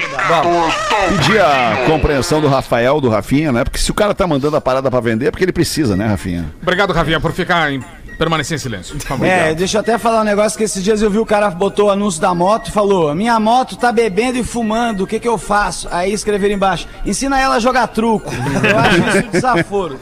[1.09, 3.63] Pedir a compreensão do Rafael, do Rafinha, né?
[3.63, 6.07] Porque se o cara tá mandando a parada pra vender, é porque ele precisa, né,
[6.07, 6.45] Rafinha?
[6.61, 7.83] Obrigado, Rafinha, por ficar em
[8.19, 8.95] permanecer em silêncio.
[9.23, 11.87] É, deixa eu até falar um negócio que esses dias eu vi o cara botou
[11.87, 15.27] o anúncio da moto e falou: Minha moto tá bebendo e fumando, o que que
[15.27, 15.87] eu faço?
[15.89, 18.29] Aí escreveram embaixo: Ensina ela a jogar truco.
[18.69, 19.99] Eu acho isso um desaforo.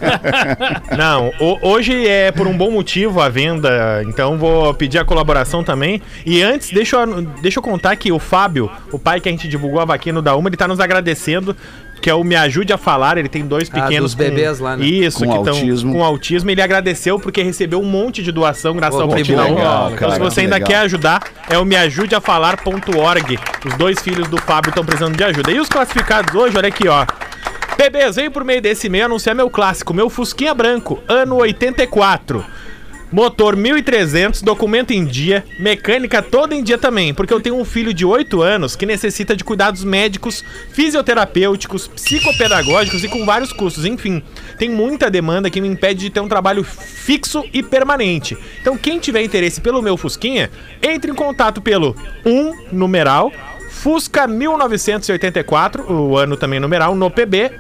[0.98, 5.64] Não, ho- hoje é por um bom motivo a venda, então vou pedir a colaboração
[5.64, 6.02] também.
[6.26, 9.48] E antes, deixa eu, deixa eu contar que o Fábio, o pai que a gente
[9.48, 11.56] divulgou a vaquinha no da Uma, ele tá nos agradecendo,
[12.02, 14.76] que é o Me Ajude a Falar, ele tem dois Ah, pequenos dos bebês lá,
[14.78, 14.86] né?
[14.86, 15.94] Isso, Com que estão autismo.
[15.94, 16.50] com autismo.
[16.52, 19.22] Ele agradeceu porque recebeu um monte de doação graças Pô, ao Uma.
[19.24, 20.68] Então, cara, se você que ainda legal.
[20.70, 23.40] quer ajudar, é o meajudeafalar.org.
[23.66, 25.52] Os dois filhos do Fábio estão precisando de ajuda.
[25.52, 27.06] E os classificados hoje, olha aqui, ó.
[27.78, 32.44] Bebês, veio por meio desse meio anunciar meu clássico, meu Fusquinha Branco, ano 84.
[33.10, 37.94] Motor 1300, documento em dia, mecânica toda em dia também, porque eu tenho um filho
[37.94, 40.44] de 8 anos que necessita de cuidados médicos,
[40.74, 43.86] fisioterapêuticos, psicopedagógicos e com vários custos.
[43.86, 44.22] Enfim,
[44.58, 48.38] tem muita demanda que me impede de ter um trabalho fixo e permanente.
[48.62, 50.52] Então, quem tiver interesse pelo meu Fusquinha,
[50.82, 51.96] entre em contato pelo
[52.26, 53.32] 1 numeral
[53.70, 57.52] Fusca 1984, o ano também numeral, no pb.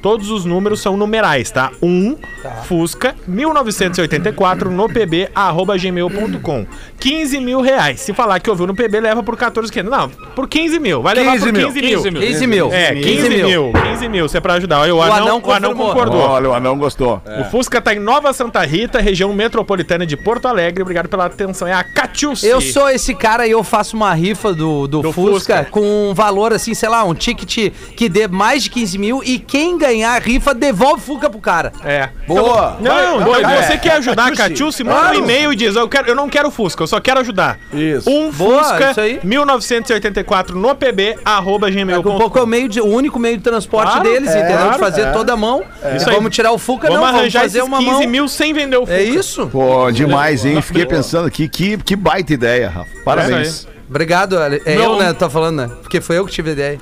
[0.00, 1.70] Todos os números são numerais, tá?
[1.82, 2.16] 1
[2.64, 6.66] Fusca 1984 no pb, arroba gmail.com.
[6.98, 8.00] 15 mil reais.
[8.00, 9.90] Se falar que ouviu no pb, leva por 14 500.
[9.90, 11.02] Não, por 15 mil.
[11.02, 11.72] Vai levar 15 por mil.
[11.72, 11.98] 15 mil.
[11.98, 12.20] 15 mil.
[12.20, 12.72] 15 mil.
[12.72, 13.72] É, 15 mil.
[13.72, 14.80] 15 mil, se é pra ajudar.
[14.80, 16.20] Olha, O, anão, anão o anão concordou.
[16.20, 17.22] Olha, o anão gostou.
[17.40, 20.82] O Fusca tá em Nova Santa Rita, região metropolitana de Porto Alegre.
[20.82, 21.66] Obrigado pela atenção.
[21.66, 22.46] É a Catiuci.
[22.46, 25.64] Eu sou esse cara e eu faço uma rifa do, do, Do Fusca, Fusca.
[25.70, 29.38] com um valor assim, sei lá, um ticket que dê mais de 15 mil e
[29.38, 31.72] quem ganhar a rifa devolve Fusca pro cara.
[31.84, 32.08] É.
[32.26, 32.76] Boa.
[32.80, 33.62] Não, Vai, se vai.
[33.62, 36.50] você quer ajudar a Catiuci, manda um e-mail e diz: eu, quero, eu não quero
[36.50, 37.58] Fusca, eu só quero ajudar.
[37.72, 38.08] Isso.
[38.08, 39.20] Um Boa, Fusca isso aí.
[39.22, 42.18] 1984 no pb, arroba gmail.com.
[42.18, 44.56] pouco é o, meio de, o único meio de transporte Claro, deles, é, entendeu?
[44.58, 45.10] claro, de fazer é.
[45.12, 45.62] toda a mão.
[45.92, 46.14] E Isso aí.
[46.14, 48.08] vamos tirar o Fuca, Vamos não, vamos fazer esses uma 15 mão.
[48.08, 48.94] mil sem vender o Fusca.
[48.94, 49.46] É isso?
[49.48, 50.60] Pô, demais, hein?
[50.60, 52.90] Fiquei pensando aqui, que, que baita ideia, Rafa.
[53.04, 53.48] Parabéns.
[53.48, 54.82] Isso Obrigado, é Não.
[54.84, 55.14] eu, né?
[55.14, 55.70] Tô falando, né?
[55.80, 56.78] Porque foi eu que tive a ideia.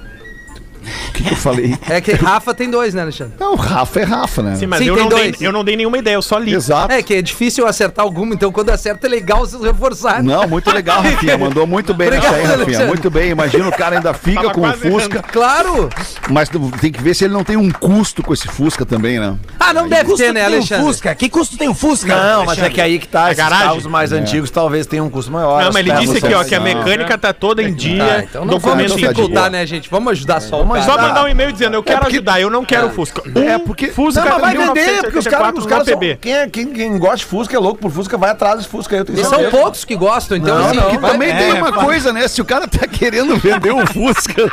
[1.09, 1.77] O que, que eu falei?
[1.89, 3.35] É que Rafa tem dois, né, Alexandre?
[3.39, 4.57] Não, Rafa é Rafa, né?
[4.57, 5.43] Sim, mas Sim, eu, tem não dei, dois.
[5.43, 6.53] eu não dei nenhuma ideia, eu só li.
[6.55, 6.93] Exato.
[6.93, 10.23] É que é difícil eu acertar alguma, então quando acerta é legal vocês reforçarem.
[10.25, 11.39] Não, muito legal, Rafinha.
[11.39, 12.65] Mandou muito bem nessa aí, Obrigado, Rafinha.
[12.65, 12.87] Alexandre.
[12.89, 13.31] Muito bem.
[13.31, 15.89] Imagina o cara ainda fica Tava com o Fusca, Claro!
[16.31, 16.49] mas
[16.81, 19.37] tem que ver se ele não tem um custo com esse Fusca também, né?
[19.59, 20.85] Ah, não deve Custo ter, né, Alexandre?
[20.85, 21.15] Fusca?
[21.15, 22.15] Que custo tem o Fusca?
[22.15, 23.27] Não, mas é que aí que tá.
[23.27, 23.67] Esses garagem?
[23.67, 25.61] carros mais antigos talvez tenham um custo maior.
[25.61, 28.05] Não, as mas ele peças disse aqui, ó, que a mecânica tá toda em dia,
[28.05, 29.89] Ah, então não vamos dificultar, né, gente?
[29.91, 31.09] Vamos ajudar só o Só cara.
[31.09, 33.23] mandar um e-mail dizendo, eu quero ajudar, eu não quero Fusca.
[33.35, 36.35] É, porque- Fusca Não, mas vai vender, 1984 porque os caras, os caras são, quem,
[36.37, 38.95] é- quem, quem gosta de Fusca é louco por Fusca, vai atrás de Fusca.
[38.97, 41.53] Eu tenho E são poucos que gostam, então Não, assim, não, que vai- Também tem
[41.55, 42.29] uma coisa, né?
[42.29, 44.35] Se o cara tá querendo vender um Fusca,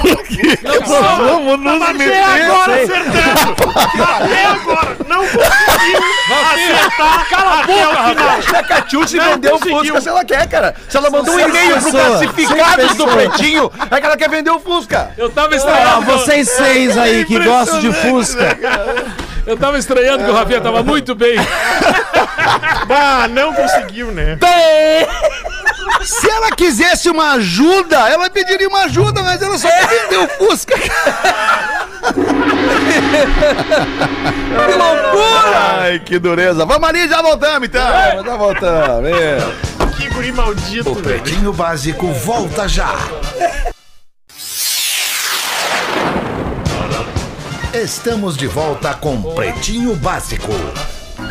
[0.00, 2.22] porque nós vamos nos meter.
[2.22, 2.84] Até
[4.46, 6.00] agora, não conseguiu
[6.52, 9.58] acertar Cala a boca, Se a Catiuce Não vendeu o.
[9.58, 10.74] Fusca se ela quer, cara.
[10.88, 13.06] Se ela mandou um e-mail pro classificados seis do.
[13.06, 15.10] Pretinho, é que ela quer vender o Fusca.
[15.18, 18.56] Eu tava Ah, vocês seis aí que gostam de Fusca.
[19.46, 21.36] Eu tava estranhando que o Rafinha tava muito bem.
[22.94, 24.36] Ah, não conseguiu, né?
[26.02, 30.74] Se ela quisesse uma ajuda, ela pediria uma ajuda, mas ela só vender o Fusca.
[34.66, 35.78] Que loucura!
[35.78, 36.66] Ai, que dureza.
[36.66, 37.86] Vamos ali, já voltamos então.
[38.14, 39.38] Mas tá voltando, é.
[39.96, 41.22] Que guri maldito, velho.
[41.22, 42.94] Pretinho Básico volta já.
[47.74, 50.52] Estamos de volta com Pretinho Básico.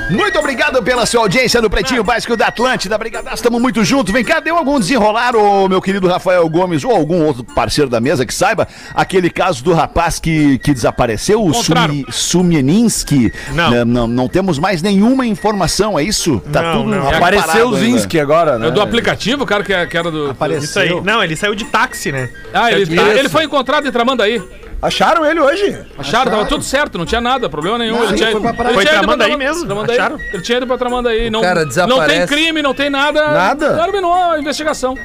[0.09, 2.95] Muito obrigado pela sua audiência no Pretinho Básico da Atlântida.
[2.95, 4.11] Obrigado, estamos muito juntos.
[4.11, 8.01] Vem cá, deu algum desenrolar, ô, meu querido Rafael Gomes, ou algum outro parceiro da
[8.01, 11.53] mesa que saiba, aquele caso do rapaz que, que desapareceu, o.
[11.53, 13.31] Sumi, Sumieninski.
[13.53, 13.69] Não.
[13.71, 14.07] Né, não.
[14.07, 16.41] Não temos mais nenhuma informação, é isso?
[16.51, 17.09] Tá Não, tudo não.
[17.09, 17.77] Apareceu o.
[17.77, 18.67] Zinski agora, né?
[18.67, 20.31] É do aplicativo, o cara que, é- que era do.
[20.31, 20.63] Apareceu.
[20.63, 21.01] Isso aí.
[21.01, 22.29] Não, ele saiu de táxi, né?
[22.53, 24.41] Ah, ele, tá- ele foi encontrado em Tramandaí.
[24.81, 25.77] Acharam ele hoje?
[25.97, 27.97] Acharam, tava tudo certo, não tinha nada, problema nenhum.
[27.97, 29.65] Não, ele tinha, foi pra ele Foi pra Tramandaí Traman- mesmo?
[29.65, 29.97] Tramandaí.
[29.99, 30.17] Acharam?
[30.33, 31.29] Ele tinha ido pra Tramandaí.
[31.29, 32.17] Não, cara não desaparece.
[32.17, 33.27] tem crime, não tem nada.
[33.31, 33.75] Nada?
[33.83, 34.95] Terminou a investigação.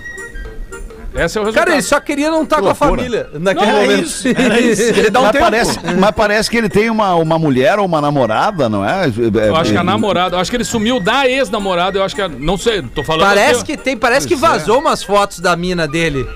[1.14, 1.54] Esse é o resultado.
[1.64, 4.02] Cara, ele só queria não estar com a família naquele Não, é momento.
[4.04, 5.44] isso, Ele dá um mas, tempo.
[5.44, 9.06] parece, mas parece que ele tem uma, uma mulher ou uma namorada, não é?
[9.46, 12.14] Eu acho que a Ele- namorada, eu acho que ele sumiu da ex-namorada, eu acho
[12.14, 15.56] que a, não sei, tô falando Parece que tem, parece que vazou umas fotos da
[15.56, 16.26] mina dele.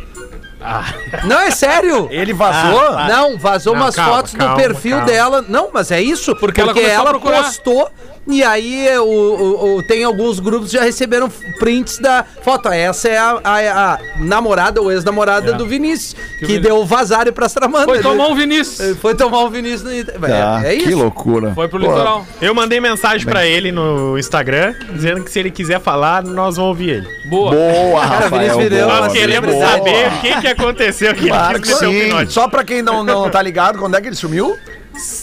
[1.24, 2.08] Não, é sério.
[2.11, 2.92] Ele vazou?
[3.08, 5.06] Não, vazou Não, umas calma, fotos calma, do perfil calma.
[5.06, 5.44] dela.
[5.48, 6.36] Não, mas é isso.
[6.36, 7.90] Porque Porque, ela ela, postou
[8.26, 12.68] e aí o, o- o- tem alguns grupos que já receberam prints da foto.
[12.68, 17.32] Essa é a, a- a namorada ou ex-namorada do Vinícius, que, Vini- deu o vazário
[17.32, 17.86] pra Stramanda.
[17.86, 18.98] Foi tomar um Vinícius.
[18.98, 20.98] foi tomar um Vinícius no Tá, é, é que isso.
[20.98, 21.52] loucura.
[21.54, 22.26] Foi pro Pô, litoral.
[22.40, 26.68] Eu mandei mensagem pra ele no Instagram, dizendo que se ele quiser falar, nós vamos
[26.70, 27.08] ouvir ele.
[27.28, 27.50] Boa.
[27.52, 28.54] Boa, Cara, Rafael.
[28.56, 28.84] Boa.
[28.86, 29.78] uma Nós queremos celebridade.
[29.78, 32.00] saber o que, que aconteceu que Claro ele que quis sim.
[32.00, 32.32] pinote.
[32.32, 34.56] Só pra quem não, não tá ligado, quando é que ele sumiu?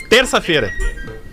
[0.09, 0.71] Terça-feira.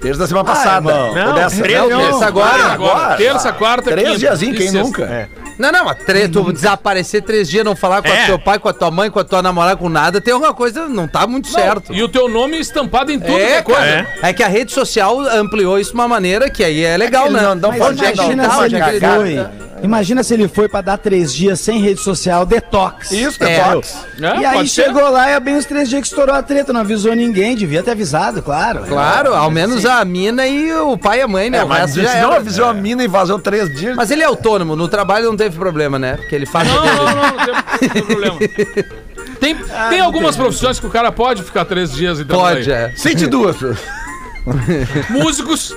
[0.05, 0.91] Desde a semana passada.
[0.91, 1.29] irmão.
[1.29, 2.01] Ou dessa- três não, não.
[2.11, 4.19] Essa agora, Ah, Agora, terça, quarta, Três quinta.
[4.19, 4.85] diazinhos, e quem sexta.
[4.85, 5.29] nunca?
[5.59, 8.25] Não, não, mas tre- tu desaparecer três dias, não falar com É.
[8.25, 10.53] o teu pai, com a tua mãe, com a tua namorada, com nada, tem alguma
[10.53, 11.93] coisa, não tá muito certo.
[11.95, 13.81] E o teu nome estampado em tudo que É, é coisa.
[13.81, 14.09] cara.
[14.23, 14.33] É.
[14.33, 17.43] que a rede social ampliou isso de uma maneira que aí é legal, Ele né?
[17.43, 19.47] não- não Mas pode imagina não se ele foi.
[19.85, 23.13] Imagina se ele foi pra dar três dias sem rede social, detox.
[23.13, 23.47] Isso, É.
[23.63, 23.95] detox.
[24.21, 24.85] É, E aí ser.
[24.85, 27.55] chegou lá e é bem os três dias que estourou a treta, não avisou ninguém,
[27.55, 28.85] devia ter avisado, claro.
[28.89, 31.59] Claro, ao menos a mina e o pai e a mãe, né?
[31.59, 33.95] É, mas resto se já não avisou a mina e vazou três dias.
[33.95, 36.17] Mas ele é autônomo, no trabalho não teve problema, né?
[36.17, 37.37] Porque ele faz Não, não, não, não
[37.79, 38.39] tem, não tem problema.
[39.41, 39.55] Tem,
[39.91, 42.39] tem algumas profissões que o cara pode ficar três dias então.
[42.39, 42.85] Pode, aí.
[42.85, 42.93] é.
[42.97, 43.57] Sente duas.
[45.11, 45.75] Músicos.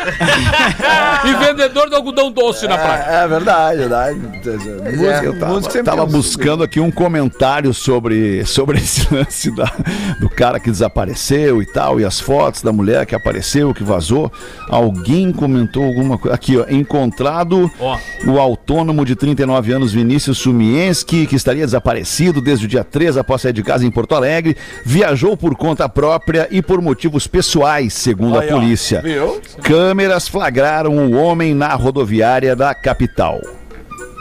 [1.24, 3.04] e vendedor de algodão doce na praia.
[3.08, 4.18] É, é verdade, verdade.
[4.18, 9.72] Música, Eu tava, música sempre tava buscando aqui um comentário sobre, sobre esse lance da-
[10.20, 14.32] do cara que desapareceu e tal, e as fotos da mulher que apareceu, que vazou.
[14.68, 16.34] Alguém comentou alguma coisa.
[16.34, 16.64] Aqui, ó.
[16.68, 17.98] Encontrado Ó.
[18.26, 23.42] o autônomo de 39 anos, Vinícius Sumienski, que estaria desaparecido desde o dia 3 após
[23.42, 24.56] sair de casa em Porto Alegre.
[24.84, 29.00] Viajou por conta própria e por motivos pessoais, segundo a polícia.
[29.02, 29.40] Viu?
[29.90, 33.40] Câmeras flagraram o homem na rodoviária da capital.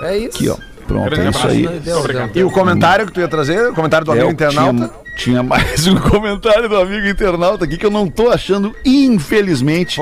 [0.02, 0.30] É isso.
[0.38, 0.58] Aqui, ó.
[0.88, 1.56] Pronto, Grande é isso abraço.
[1.56, 1.80] aí.
[1.80, 2.04] Deu.
[2.34, 3.68] E o comentário que tu ia trazer?
[3.70, 4.88] O comentário do É, amigo internauta?
[4.88, 10.02] Tinha, tinha mais um comentário do amigo internauta aqui que eu não tô achando, infelizmente.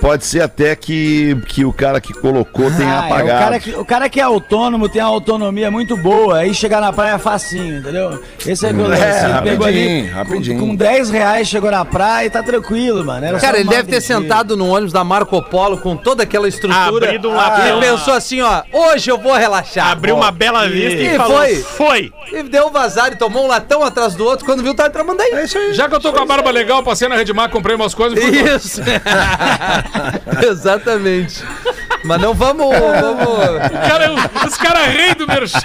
[0.00, 3.24] Pode ser até que, que o cara que colocou tenha Ah, é, apagado.
[3.24, 6.80] o, cara que, o cara que é autônomo tem uma autonomia muito boa, aí chegar
[6.80, 8.22] na praia é facinho, entendeu?
[8.46, 9.02] Esse é o que eu lance.
[9.02, 10.58] Ele pegou ali rapidinho, rapidinho.
[10.60, 13.26] Com, com 10 reais, chegou na praia e tá tranquilo, mano.
[13.26, 17.06] Era Cara, ele deve ter sentado no ônibus da Marco Polo com toda aquela estrutura.
[17.06, 17.80] Abrido um e latão.
[17.80, 19.90] pensou assim, ó, hoje eu vou relaxar.
[19.90, 21.56] Abriu uma bela vista e, E falou: foi.
[21.56, 22.12] Foi!
[22.32, 24.46] E deu um vazar e tomou um latão atrás do outro.
[24.46, 25.32] Quando viu, tava entrando aí.
[25.32, 25.74] É isso aí.
[25.74, 28.30] Já que eu tô com a barba legal, passei na Redmar, comprei umas coisas e.
[28.56, 28.80] Isso.
[30.42, 31.44] Exatamente.
[32.04, 32.66] Mas não vamos.
[32.76, 33.68] vamos...
[33.88, 34.12] Cara,
[34.46, 35.60] os caras rei do merchan.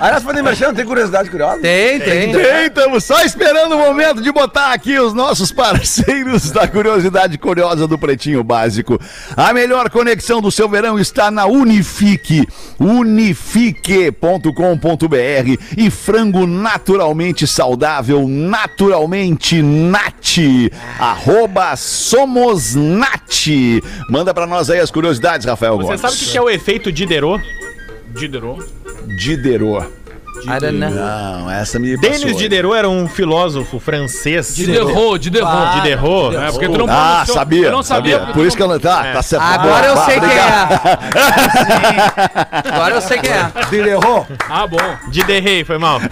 [0.00, 1.60] Aliás, falando em merchan, tem curiosidade curiosa?
[1.60, 2.32] Tem, tem.
[2.32, 7.86] Bem, estamos só esperando o momento de botar aqui os nossos parceiros da Curiosidade Curiosa
[7.86, 9.00] do Pretinho Básico.
[9.36, 12.46] A melhor conexão do seu verão está na Unifique,
[12.78, 14.52] unifique.com.br
[15.76, 20.38] e frango naturalmente saudável, naturalmente nat,
[20.98, 23.46] arroba somos nat.
[24.10, 26.00] Manda pra nós aí as curiosidades, Rafael Você Gomes.
[26.00, 27.42] sabe o que que é o efeito Diderot?
[28.14, 28.64] Diderot.
[29.18, 29.88] Diderot.
[30.46, 30.90] I don't know.
[30.90, 32.10] Não, essa me passou.
[32.18, 34.54] Denis Diderot era um filósofo francês.
[34.54, 35.80] Diderot, Diderot.
[35.80, 36.36] Diderot.
[36.36, 37.66] É, porque tu não Ah, sabia.
[37.66, 38.18] Eu não sabia.
[38.18, 38.32] sabia.
[38.34, 38.78] Por isso que eu não.
[38.78, 39.42] Tá, tá certo.
[39.44, 40.68] Agora eu sei quem é.
[42.72, 43.50] Agora eu sei quem é.
[43.70, 44.26] Diderot.
[44.48, 44.78] Ah, bom.
[45.08, 46.00] Diderot, foi mal.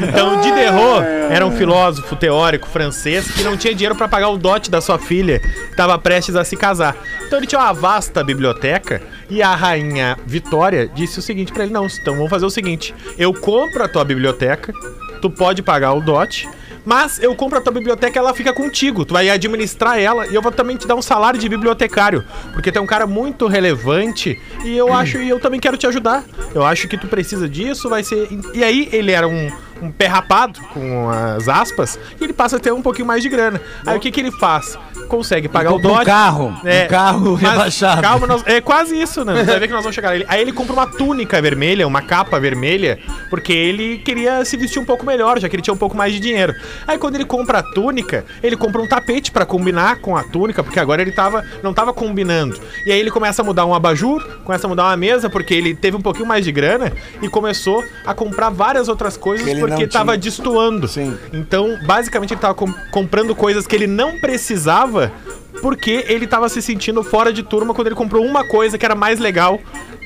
[0.00, 4.70] Então, Diderot era um filósofo teórico francês que não tinha dinheiro para pagar o dote
[4.70, 6.96] da sua filha, que estava prestes a se casar.
[7.26, 11.72] Então, ele tinha uma vasta biblioteca e a rainha Vitória disse o seguinte para ele:
[11.72, 14.72] Não, então vamos fazer o seguinte: eu compro a tua biblioteca,
[15.20, 16.48] tu pode pagar o dote.
[16.84, 19.04] Mas eu compro a tua biblioteca ela fica contigo.
[19.04, 22.24] Tu vai administrar ela e eu vou também te dar um salário de bibliotecário.
[22.54, 25.86] Porque tu é um cara muito relevante e eu acho e eu também quero te
[25.86, 26.24] ajudar.
[26.54, 28.26] Eu acho que tu precisa disso, vai ser.
[28.54, 29.50] E aí ele era um,
[29.82, 33.28] um pé rapado, com as aspas, e ele passa a ter um pouquinho mais de
[33.28, 33.60] grana.
[33.86, 34.78] Aí o que, que ele faz?
[35.08, 38.02] Consegue pagar o compra um carro, um carro rebaixado.
[38.02, 39.34] Calma, nós- é quase isso, né?
[39.36, 40.14] Você vai ver que nós vamos chegar.
[40.14, 42.98] Ele- Aí ele compra uma túnica vermelha, uma capa vermelha,
[43.30, 46.12] porque ele queria se vestir um pouco melhor, já que ele tinha um pouco mais
[46.12, 46.54] de dinheiro.
[46.86, 50.62] Aí quando ele compra a túnica, ele compra um tapete pra combinar com a túnica,
[50.62, 52.58] porque agora ele tava, não tava combinando.
[52.84, 55.74] E aí ele começa a mudar um abajur, começa a mudar uma mesa, porque ele
[55.74, 59.84] teve um pouquinho mais de grana e começou a comprar várias outras coisas ele porque
[59.84, 60.18] não tava tinha.
[60.18, 60.88] destoando.
[60.88, 61.16] Sim.
[61.32, 65.12] Então, basicamente, ele tava com- comprando coisas que ele não precisava
[65.60, 68.94] porque ele tava se sentindo fora de turma quando ele comprou uma coisa que era
[68.94, 69.58] mais legal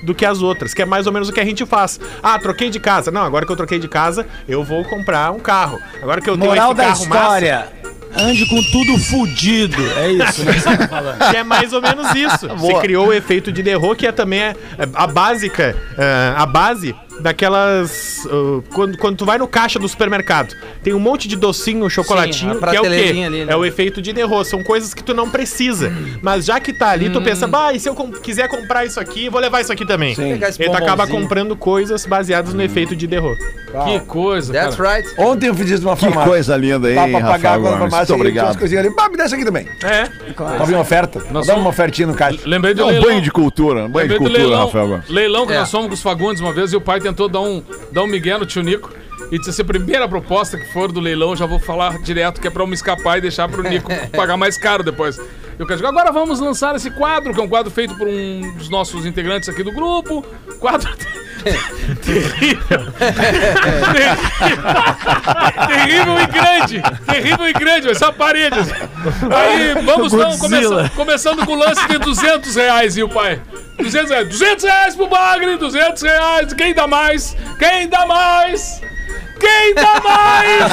[0.05, 2.01] do que as outras, que é mais ou menos o que a gente faz.
[2.23, 3.11] Ah, troquei de casa.
[3.11, 5.79] Não, agora que eu troquei de casa, eu vou comprar um carro.
[6.03, 7.69] Agora que eu Moral tenho da história.
[8.15, 9.81] Ande com tudo fudido.
[9.97, 10.53] É isso, né?
[10.55, 11.19] que você tá falando.
[11.19, 12.49] massa, que é mais ou menos isso.
[12.49, 14.55] Você criou o efeito de derro, que é também a,
[14.95, 18.25] a básica, eh, a base daquelas.
[18.27, 22.59] uh, quando, quando tu vai no caixa do supermercado, tem um monte de docinho, chocolatinho,
[22.62, 22.89] a que é o quê?
[22.89, 23.53] ali, né?
[23.53, 24.43] É o efeito de derro.
[24.45, 25.93] São coisas que tu não precisa.
[26.20, 28.99] Mas já que tá ali, tu pensa, bah, e se eu com- quiser comprar isso
[29.01, 30.14] aqui, vou levar isso aqui também.
[30.14, 33.37] Pegar esse E tu acaba comprando coisas baseadas no efeito de derro.
[33.85, 34.97] Que coisa, That's cara.
[34.97, 35.14] right.
[35.18, 36.29] Ontem eu fiz isso numa Que farmácia.
[36.29, 37.79] coisa linda aí, Dá pra pagar Rafael com a Gomes.
[37.79, 38.59] farmácia Muito obrigado.
[38.59, 38.95] coisinhas ali.
[38.95, 39.66] Pá, me dá isso aqui também.
[39.83, 40.09] É.
[40.33, 41.20] Tava em oferta.
[41.30, 42.41] Nós somos- uma ofertinha no caixa.
[42.45, 43.09] Lembrei do É um leilão.
[43.09, 45.09] banho de cultura, um banho de Lembrei do cultura, leilão, Rafael Gomes.
[45.09, 45.59] leilão que É.
[45.59, 47.62] nós fomos com os Fagundes uma vez e o pai tentou dar um,
[47.93, 48.91] dar um migué no tio Nico.
[49.30, 52.47] E disse assim, a primeira proposta que for do leilão, já vou falar direto que
[52.47, 55.18] é pra eu me escapar e deixar pro Nico pagar mais caro depois.
[55.59, 58.68] Eu quero agora vamos lançar esse quadro, que é um quadro feito por um dos
[58.68, 60.24] nossos integrantes aqui do grupo.
[60.59, 60.90] Quadro
[62.03, 62.92] terrível.
[65.68, 66.82] terrível e grande.
[67.07, 68.57] Terrível e grande, ser uma parede.
[68.57, 73.40] Aí vamos então, começa- começando com o lance de 200 reais, e o pai?
[73.78, 74.28] 200 reais.
[74.28, 76.53] 200 reais pro Bagre, 200 reais.
[76.55, 77.36] Quem dá mais?
[77.59, 78.80] Quem dá mais?
[79.43, 80.72] Quem dá mais?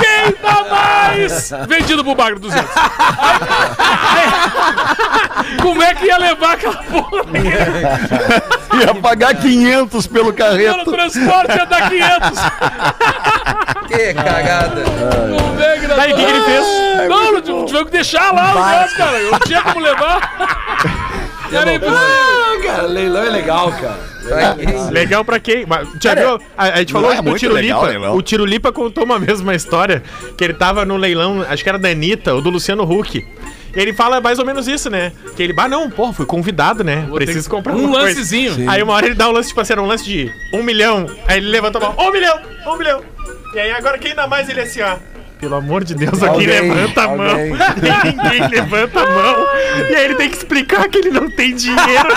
[0.00, 1.50] Quem dá mais?
[1.68, 2.68] Vendido pro Bagre, 200.
[4.08, 4.28] Aí,
[5.62, 7.22] como é que ia levar aquela porra?
[8.80, 10.90] Ia pagar 500 pelo carreto.
[10.90, 12.38] transporte ia dar 500.
[13.86, 14.82] Que cagada.
[15.28, 15.96] Não vem, grandão.
[15.96, 17.08] Daí, o que que ele fez?
[17.08, 19.18] Não, não tive tive que deixar lá o negócio, cara.
[19.18, 21.17] Eu não tinha como levar.
[21.52, 21.98] Era impossível.
[21.98, 23.98] Ah, cara, leilão é legal, cara.
[24.90, 25.64] Legal pra quem?
[25.66, 26.40] Mas, Já viu?
[26.56, 27.90] A, a gente falou é do Tiro legal, Lipa.
[27.92, 28.16] leilão.
[28.16, 30.02] O Tiro Lipa contou uma mesma história.
[30.36, 33.18] Que ele tava no leilão, acho que era da Anitta, ou do Luciano Huck.
[33.74, 35.12] E ele fala mais ou menos isso, né?
[35.36, 37.04] Que ele, ah, não, porra, fui convidado, né?
[37.08, 38.68] Vou Preciso comprar um alguma coisa." lancezinho.
[38.70, 41.06] Aí uma hora ele dá um lance, tipo assim, era um lance de um milhão.
[41.26, 43.02] Aí ele levanta a mão, um milhão, um milhão.
[43.54, 44.96] E aí agora quem dá mais ele assim, ó.
[45.38, 47.28] Pelo amor de Deus, alguém Alguém, levanta a mão.
[47.30, 47.52] alguém.
[47.52, 49.46] E ninguém levanta a mão.
[49.90, 52.08] E aí ele tem que explicar que ele não tem dinheiro.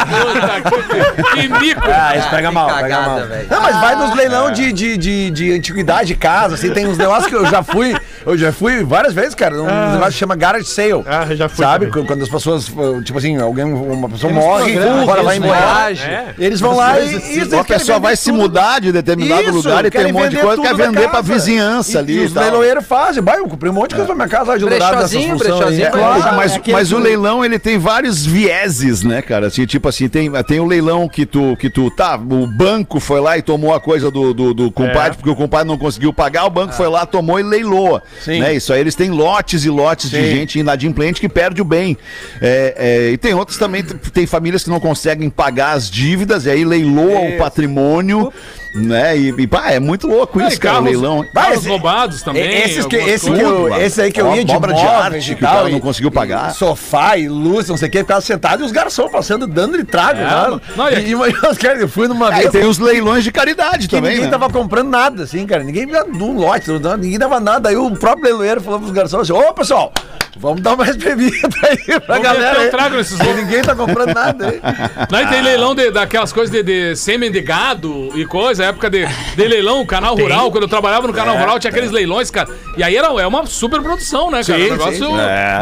[0.63, 1.81] Puta que- Que mico.
[1.85, 3.27] Ah, isso pega mal, pega cagada, mal.
[3.27, 3.47] velho.
[3.49, 7.27] Não, mas vai nos leilão de, de, de, de antiguidade, casa, assim, tem uns negócios
[7.27, 7.95] que eu já fui,
[8.25, 11.03] eu já fui várias vezes, cara, um negócio que chama garage sale.
[11.05, 11.87] Ah, eu já fui Sabe?
[11.87, 12.05] também.
[12.05, 12.71] Quando as pessoas,
[13.05, 15.91] tipo assim, alguém, uma pessoa uns morre, agora vai embora.
[15.91, 16.33] É.
[16.39, 17.33] Eles vão lá e assim.
[17.33, 18.41] eles querem pessoa vai vender se tudo.
[18.41, 21.21] mudar de determinado Isso, lugar e tem um monte de coisa, quer tudo vender pra
[21.21, 22.13] vizinhança E- ali.
[22.13, 23.10] E e os leiloeiros fazem.
[23.17, 25.89] Eu comprei um monte de coisa pra minha casa lá de Brechozinho, funções brechozinho, É,
[25.91, 26.35] claro.
[26.35, 29.47] mas, aquele mas o leilão ele tem vários vieses, né, cara?
[29.47, 33.19] Assim, tipo assim, tem, tem o leilão que tu, que tu, tá, o banco foi
[33.19, 35.13] lá e tomou a coisa do, do, do compadre, É.
[35.13, 38.01] porque o compadre não conseguiu pagar, o banco foi lá, tomou e leiloa.
[38.23, 38.39] Sim.
[38.39, 38.53] Né?
[38.55, 40.31] Isso aí eles têm lotes e lotes de Sim.
[40.31, 41.97] gente inadimplente que perde o bem.
[42.41, 46.49] É, é, e tem outros também, tem famílias que não conseguem pagar as dívidas, e
[46.49, 48.31] aí leiloam o patrimônio,
[48.73, 49.17] né?
[49.17, 51.25] E, e pá, é muito louco É, isso, cara, o carros- leilão.
[51.33, 52.43] Carros esse- roubados também.
[52.61, 54.81] Esses que, algumas esse, que eu, esse aí que eu ó, ia de obra de
[54.81, 56.51] arte e que o cara não e- conseguiu pagar.
[56.51, 59.77] e Sofá e luz, não sei o que, ficava sentado e os garçons passando, dando
[59.77, 60.19] de trago.
[60.19, 60.59] É, né?
[60.75, 61.13] não, e e, e,
[61.81, 64.31] eu fui numa Aí vez tem os leilões de caridade que também, ninguém né?
[64.31, 65.63] tava comprando nada, assim, cara.
[65.63, 66.69] Ninguém dava um lote,
[66.99, 67.69] ninguém dava nada.
[67.69, 69.91] Aí o próprio leiloeiro falou pros garçons assim: Ô pessoal,
[70.37, 72.59] vamos dar mais bebida aí pra Vamos galera.
[72.59, 74.61] um aí, trago nesses ninguém tá comprando nada aí.
[75.09, 78.89] Não, e tem leilão de, daquelas coisas de, de sêmen de gado e coisa, época
[78.89, 82.49] de, de leilão, canal rural, quando eu trabalhava no canal rural, tinha aqueles leilões, cara.
[82.77, 84.59] E aí era, é uma super produção, né, cara?
[84.59, 85.01] Sim, o negócio sim,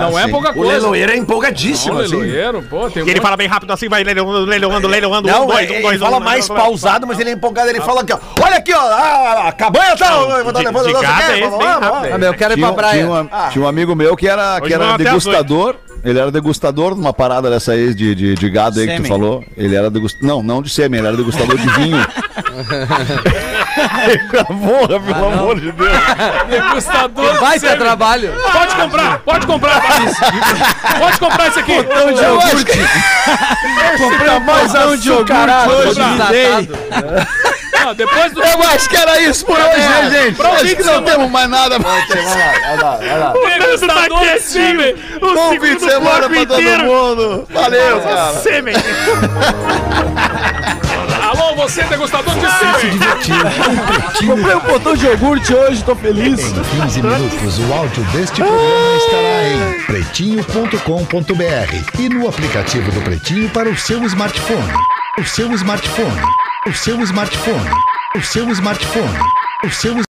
[0.01, 0.31] não é sim.
[0.31, 0.71] pouca O coisa.
[0.73, 2.15] leiloeiro é Não, empolgadíssimo, assim.
[2.15, 5.27] leiloeiro, pô, tem um E ele fala bem rápido assim, vai leiloando, leiloando, leiloando.
[5.27, 6.65] Não, um, dois, um, dois, ele fala um, mais dois, um, dois.
[6.65, 7.69] pausado, mas ele é empolgado.
[7.69, 8.19] Ele fala aqui, ó.
[8.41, 8.79] Olha aqui, ó.
[8.79, 10.09] A, a cabanha tá.
[10.11, 12.13] Não, eu não o é.
[12.13, 13.07] Ah, eu quero ir pra praia.
[13.09, 15.75] um- tinha um amigo meu que era, que Hoje era até às degustador.
[16.03, 19.03] Ele era degustador de uma parada dessa aí de, de, de gado aí que tu
[19.03, 19.11] Sêmen.
[19.11, 19.43] falou.
[19.57, 20.27] Ele era degustador.
[20.29, 21.97] Não, não de sêmen, ele era degustador de vinho.
[24.47, 25.89] Porra, pelo amor de Deus.
[26.49, 27.77] Degustador de Vai ter sêmen.
[27.79, 28.33] trabalho.
[28.51, 29.81] Pode comprar, pode comprar.
[30.99, 31.73] pode comprar esse aqui.
[31.73, 32.79] Eu acho que
[33.97, 35.99] Comprei mais Botão de iogurte hoje, hoje.
[35.99, 37.27] comprar.
[37.85, 40.35] Não, depois do Eu acho que era isso por hoje, né, gente?
[40.35, 41.79] pra fim que não temos mais nada.
[41.79, 41.95] pra-
[43.59, 44.95] degustador de sêmen.
[45.19, 47.47] Bom fim de semana pra todo mundo.
[47.49, 48.33] Valeu, cara.
[48.41, 48.75] Sêmen.
[51.31, 52.99] Alô, você degustador de sêmen.
[54.27, 56.39] Comprei um botão de iogurte hoje, tô feliz.
[56.39, 63.49] Em 15 minutos, o áudio deste programa estará em pretinho.com.br e no aplicativo do Pretinho
[63.49, 64.73] para o seu smartphone.
[65.19, 66.19] O seu smartphone.
[66.69, 67.71] O seu smartphone.
[68.15, 69.17] O seu smartphone.
[69.65, 69.99] O seu